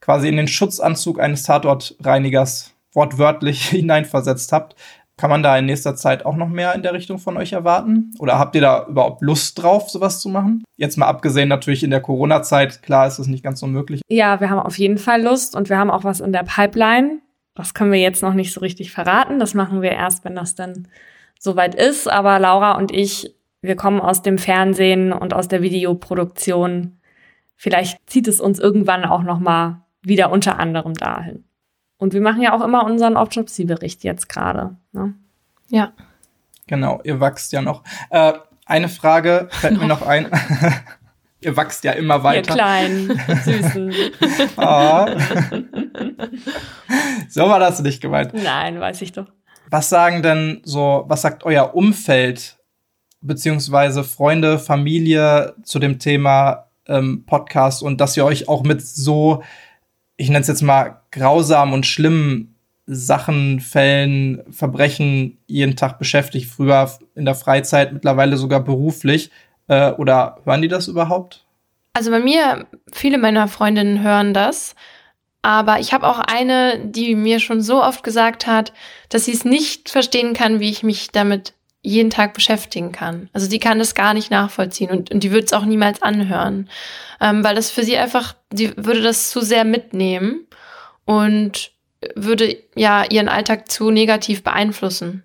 [0.00, 4.76] quasi in den Schutzanzug eines Tatortreinigers wortwörtlich hineinversetzt habt.
[5.16, 8.12] Kann man da in nächster Zeit auch noch mehr in der Richtung von euch erwarten?
[8.18, 10.64] Oder habt ihr da überhaupt Lust drauf, sowas zu machen?
[10.76, 14.00] Jetzt mal abgesehen natürlich in der Corona-Zeit, klar ist das nicht ganz so möglich.
[14.08, 17.20] Ja, wir haben auf jeden Fall Lust und wir haben auch was in der Pipeline.
[17.54, 19.38] Das können wir jetzt noch nicht so richtig verraten.
[19.38, 20.88] Das machen wir erst, wenn das dann
[21.38, 22.10] soweit ist.
[22.10, 26.98] Aber Laura und ich, wir kommen aus dem Fernsehen und aus der Videoproduktion.
[27.54, 31.44] Vielleicht zieht es uns irgendwann auch noch mal wieder unter anderem dahin.
[31.98, 34.76] Und wir machen ja auch immer unseren Autopsie-Bericht jetzt gerade.
[34.94, 35.14] Ne?
[35.68, 35.92] Ja.
[36.66, 37.82] Genau, ihr wachst ja noch.
[38.10, 38.32] Äh,
[38.64, 40.30] eine Frage fällt mir noch ein.
[41.40, 42.50] ihr wachst ja immer weiter.
[42.50, 43.08] Ihr kleinen,
[43.44, 43.94] süßen.
[44.56, 45.06] oh.
[47.28, 48.32] so war das nicht gemeint.
[48.32, 49.26] Nein, weiß ich doch.
[49.68, 52.58] Was sagen denn so, was sagt euer Umfeld,
[53.20, 59.42] beziehungsweise Freunde, Familie zu dem Thema ähm, Podcast und dass ihr euch auch mit so
[60.16, 62.53] ich nenne es jetzt mal, grausam und schlimmen
[62.86, 66.50] Sachen, Fällen, Verbrechen jeden Tag beschäftigt.
[66.50, 69.30] Früher in der Freizeit, mittlerweile sogar beruflich.
[69.68, 71.44] Äh, oder hören die das überhaupt?
[71.94, 74.74] Also bei mir, viele meiner Freundinnen hören das.
[75.42, 78.72] Aber ich habe auch eine, die mir schon so oft gesagt hat,
[79.10, 83.28] dass sie es nicht verstehen kann, wie ich mich damit jeden Tag beschäftigen kann.
[83.34, 86.70] Also die kann das gar nicht nachvollziehen und, und die würde es auch niemals anhören,
[87.20, 90.46] ähm, weil das für sie einfach, die würde das zu sehr mitnehmen
[91.04, 91.73] und
[92.14, 95.22] würde ja ihren Alltag zu negativ beeinflussen.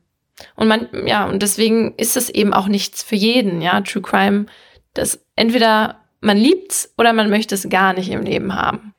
[0.56, 4.46] Und man, ja, und deswegen ist es eben auch nichts für jeden, ja, True Crime,
[4.94, 8.94] das entweder man liebt's oder man möchte es gar nicht im Leben haben.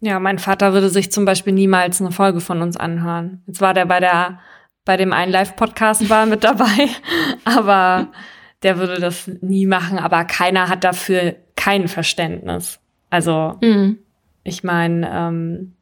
[0.00, 3.42] Ja, mein Vater würde sich zum Beispiel niemals eine Folge von uns anhören.
[3.46, 4.38] Jetzt war der bei der
[4.86, 6.88] bei dem einen Live-Podcast war mit dabei,
[7.44, 8.08] aber
[8.62, 12.80] der würde das nie machen, aber keiner hat dafür kein Verständnis.
[13.10, 13.98] Also, mhm.
[14.44, 15.75] ich meine, ähm,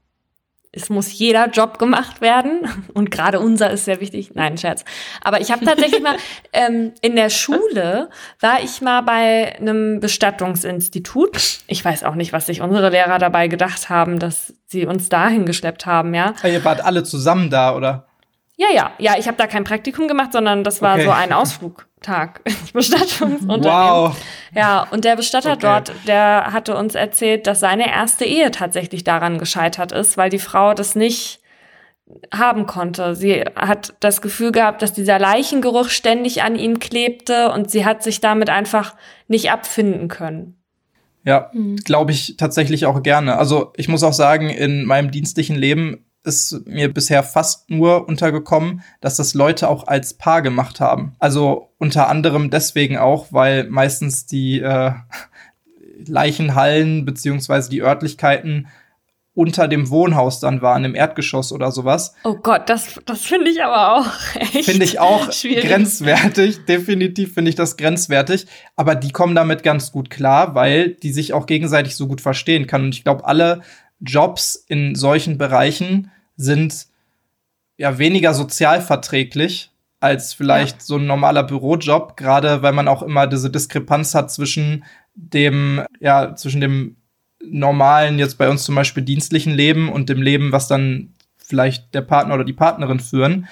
[0.74, 4.32] es muss jeder Job gemacht werden und gerade unser ist sehr wichtig.
[4.34, 4.84] Nein, Scherz.
[5.22, 6.16] Aber ich habe tatsächlich mal
[6.52, 8.10] ähm, in der Schule
[8.40, 11.60] war ich mal bei einem Bestattungsinstitut.
[11.66, 15.46] Ich weiß auch nicht, was sich unsere Lehrer dabei gedacht haben, dass sie uns dahin
[15.46, 16.34] geschleppt haben, ja.
[16.42, 18.06] ja ihr wart alle zusammen da, oder?
[18.56, 19.14] Ja, ja, ja.
[19.18, 21.04] Ich habe da kein Praktikum gemacht, sondern das war okay.
[21.04, 23.64] so ein Ausflugtag ins Bestattungsunternehmen.
[23.64, 24.16] Wow.
[24.54, 25.60] Ja, und der Bestatter okay.
[25.62, 30.38] dort, der hatte uns erzählt, dass seine erste Ehe tatsächlich daran gescheitert ist, weil die
[30.38, 31.40] Frau das nicht
[32.32, 33.14] haben konnte.
[33.14, 38.02] Sie hat das Gefühl gehabt, dass dieser Leichengeruch ständig an ihm klebte und sie hat
[38.02, 38.94] sich damit einfach
[39.26, 40.58] nicht abfinden können.
[41.24, 41.76] Ja, mhm.
[41.76, 43.38] glaube ich tatsächlich auch gerne.
[43.38, 48.82] Also ich muss auch sagen, in meinem dienstlichen Leben ist mir bisher fast nur untergekommen,
[49.00, 51.14] dass das Leute auch als Paar gemacht haben.
[51.18, 54.92] Also unter anderem deswegen auch, weil meistens die äh,
[56.06, 58.68] Leichenhallen beziehungsweise die Örtlichkeiten
[59.34, 62.14] unter dem Wohnhaus dann waren, im Erdgeschoss oder sowas.
[62.22, 64.06] Oh Gott, das, das finde ich aber auch
[64.36, 65.64] echt Finde ich auch schwierig.
[65.64, 66.64] grenzwertig.
[66.66, 68.46] Definitiv finde ich das grenzwertig.
[68.76, 72.68] Aber die kommen damit ganz gut klar, weil die sich auch gegenseitig so gut verstehen
[72.68, 72.84] kann.
[72.84, 73.62] Und ich glaube, alle
[74.00, 76.86] Jobs in solchen Bereichen sind
[77.76, 79.70] ja weniger sozialverträglich
[80.00, 80.84] als vielleicht ja.
[80.84, 84.84] so ein normaler Bürojob, gerade weil man auch immer diese Diskrepanz hat zwischen
[85.14, 86.96] dem, ja, zwischen dem
[87.42, 92.02] normalen, jetzt bei uns zum Beispiel dienstlichen Leben und dem Leben, was dann vielleicht der
[92.02, 93.48] Partner oder die Partnerin führen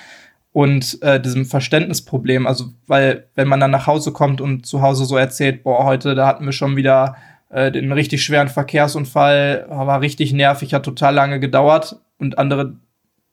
[0.52, 2.46] und äh, diesem Verständnisproblem.
[2.46, 6.14] Also, weil, wenn man dann nach Hause kommt und zu Hause so erzählt, boah, heute,
[6.14, 7.16] da hatten wir schon wieder
[7.52, 12.76] äh, den richtig schweren Verkehrsunfall, war richtig nervig, hat total lange gedauert und andere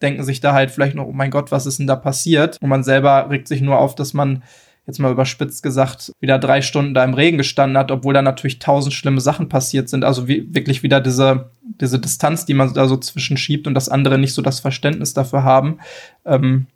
[0.02, 2.58] denken sich da halt vielleicht noch, oh mein Gott, was ist denn da passiert?
[2.62, 4.44] Und man selber regt sich nur auf, dass man
[4.86, 8.60] jetzt mal überspitzt gesagt, wieder drei Stunden da im Regen gestanden hat, obwohl da natürlich
[8.60, 10.04] tausend schlimme Sachen passiert sind.
[10.04, 14.18] Also wie, wirklich wieder diese, diese Distanz, die man da so zwischenschiebt und das andere
[14.18, 15.80] nicht so das Verständnis dafür haben.
[16.26, 16.68] Ähm,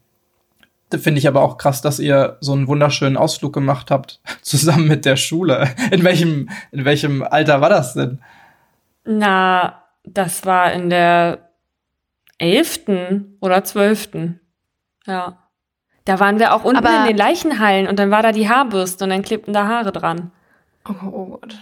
[0.99, 5.05] Finde ich aber auch krass, dass ihr so einen wunderschönen Ausflug gemacht habt, zusammen mit
[5.05, 5.69] der Schule.
[5.91, 8.21] In welchem, in welchem Alter war das denn?
[9.05, 11.49] Na, das war in der
[12.37, 14.39] elften oder zwölften.
[15.05, 15.37] Ja.
[16.05, 19.05] Da waren wir auch unten Aber in den Leichenhallen und dann war da die Haarbürste
[19.05, 20.31] und dann klebten da Haare dran.
[20.87, 21.55] Oh, oh Gott.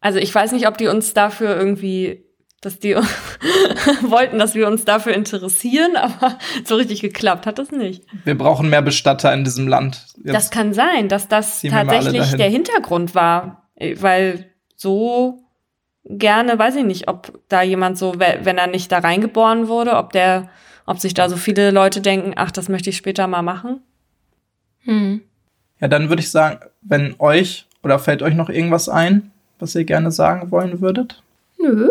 [0.00, 2.25] Also ich weiß nicht, ob die uns dafür irgendwie,
[2.60, 2.96] dass die
[4.02, 8.04] wollten, dass wir uns dafür interessieren, aber so richtig geklappt hat das nicht.
[8.24, 10.06] Wir brauchen mehr Bestatter in diesem Land.
[10.16, 15.42] Jetzt das kann sein, dass das tatsächlich der Hintergrund war, weil so
[16.04, 20.12] gerne, weiß ich nicht, ob da jemand so, wenn er nicht da reingeboren wurde, ob
[20.12, 20.48] der
[20.86, 23.80] ob sich da so viele Leute denken, ach, das möchte ich später mal machen.
[24.84, 25.20] Hm.
[25.80, 29.84] Ja, dann würde ich sagen, wenn euch oder fällt euch noch irgendwas ein, was ihr
[29.84, 31.22] gerne sagen wollen würdet?
[31.58, 31.90] Nö.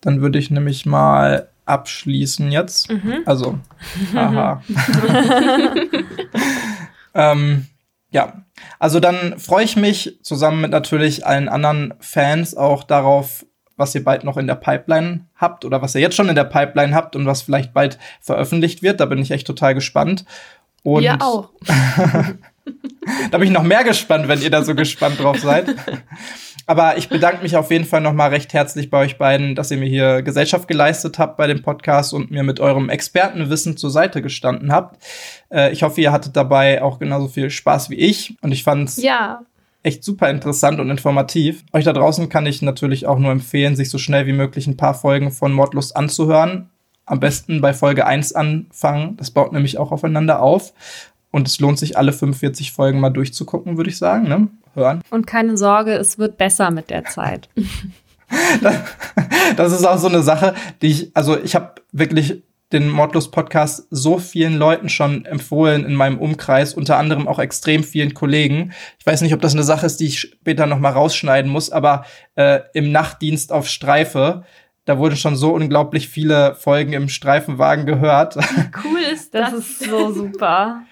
[0.00, 2.90] Dann würde ich nämlich mal abschließen jetzt.
[2.90, 3.22] Mhm.
[3.24, 3.58] Also,
[4.14, 4.62] haha.
[7.14, 7.66] ähm,
[8.10, 8.44] ja,
[8.78, 14.04] also dann freue ich mich zusammen mit natürlich allen anderen Fans auch darauf, was ihr
[14.04, 17.16] bald noch in der Pipeline habt oder was ihr jetzt schon in der Pipeline habt
[17.16, 19.00] und was vielleicht bald veröffentlicht wird.
[19.00, 20.24] Da bin ich echt total gespannt.
[20.82, 21.50] Und ja auch.
[23.30, 25.74] da bin ich noch mehr gespannt, wenn ihr da so gespannt drauf seid.
[26.66, 29.70] Aber ich bedanke mich auf jeden Fall noch mal recht herzlich bei euch beiden, dass
[29.70, 33.90] ihr mir hier Gesellschaft geleistet habt bei dem Podcast und mir mit eurem Expertenwissen zur
[33.90, 35.02] Seite gestanden habt.
[35.50, 38.36] Äh, ich hoffe, ihr hattet dabei auch genauso viel Spaß wie ich.
[38.42, 39.40] Und ich fand's ja
[39.82, 41.64] echt super interessant und informativ.
[41.72, 44.76] Euch da draußen kann ich natürlich auch nur empfehlen, sich so schnell wie möglich ein
[44.76, 46.70] paar Folgen von Mordlust anzuhören.
[47.04, 49.16] Am besten bei Folge 1 anfangen.
[49.16, 50.72] Das baut nämlich auch aufeinander auf.
[51.32, 54.28] Und es lohnt sich, alle 45 Folgen mal durchzugucken, würde ich sagen.
[54.28, 54.48] Ne?
[54.74, 55.02] Hören.
[55.10, 57.48] Und keine Sorge, es wird besser mit der Zeit.
[59.56, 64.18] das ist auch so eine Sache, die ich, also ich habe wirklich den Mordlos-Podcast so
[64.18, 68.72] vielen Leuten schon empfohlen in meinem Umkreis, unter anderem auch extrem vielen Kollegen.
[68.98, 71.70] Ich weiß nicht, ob das eine Sache ist, die ich später noch mal rausschneiden muss,
[71.70, 74.44] aber äh, im Nachtdienst auf Streife,
[74.86, 78.36] da wurden schon so unglaublich viele Folgen im Streifenwagen gehört.
[78.36, 79.50] Wie cool ist das?
[79.50, 80.82] Das ist so super.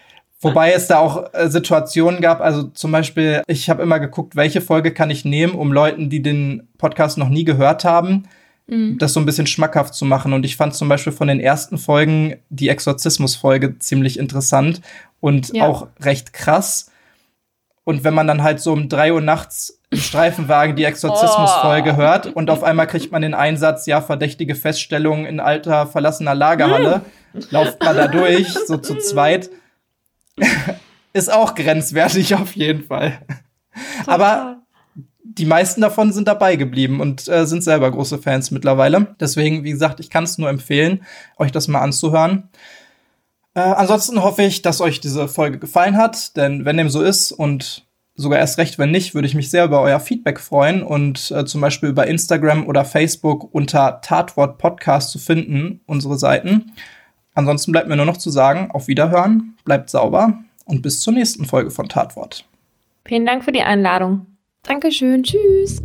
[0.40, 4.60] Wobei es da auch äh, Situationen gab, also zum Beispiel, ich habe immer geguckt, welche
[4.60, 8.24] Folge kann ich nehmen, um Leuten, die den Podcast noch nie gehört haben,
[8.70, 8.98] Mhm.
[8.98, 10.32] das so ein bisschen schmackhaft zu machen.
[10.32, 14.80] Und ich fand zum Beispiel von den ersten Folgen die Exorzismus-Folge ziemlich interessant
[15.18, 15.66] und ja.
[15.66, 16.90] auch recht krass.
[17.82, 21.96] Und wenn man dann halt so um drei Uhr nachts im Streifenwagen die Exorzismus-Folge oh.
[21.96, 27.02] hört und auf einmal kriegt man den Einsatz, ja, verdächtige Feststellungen in alter verlassener Lagerhalle,
[27.32, 27.40] mhm.
[27.50, 29.50] lauft man da durch, so zu zweit.
[31.12, 33.18] Ist auch grenzwertig auf jeden Fall.
[34.00, 34.14] Total.
[34.14, 34.62] Aber
[35.22, 39.14] die meisten davon sind dabei geblieben und äh, sind selber große Fans mittlerweile.
[39.20, 41.04] Deswegen, wie gesagt, ich kann es nur empfehlen,
[41.36, 42.48] euch das mal anzuhören.
[43.54, 47.32] Äh, ansonsten hoffe ich, dass euch diese Folge gefallen hat, denn wenn dem so ist
[47.32, 47.86] und
[48.16, 51.44] sogar erst recht, wenn nicht, würde ich mich sehr über euer Feedback freuen und äh,
[51.44, 56.72] zum Beispiel über Instagram oder Facebook unter Tatwort Podcast zu finden, unsere Seiten.
[57.40, 60.34] Ansonsten bleibt mir nur noch zu sagen, auf Wiederhören, bleibt sauber
[60.66, 62.44] und bis zur nächsten Folge von Tatwort.
[63.06, 64.26] Vielen Dank für die Einladung.
[64.62, 65.82] Dankeschön, tschüss.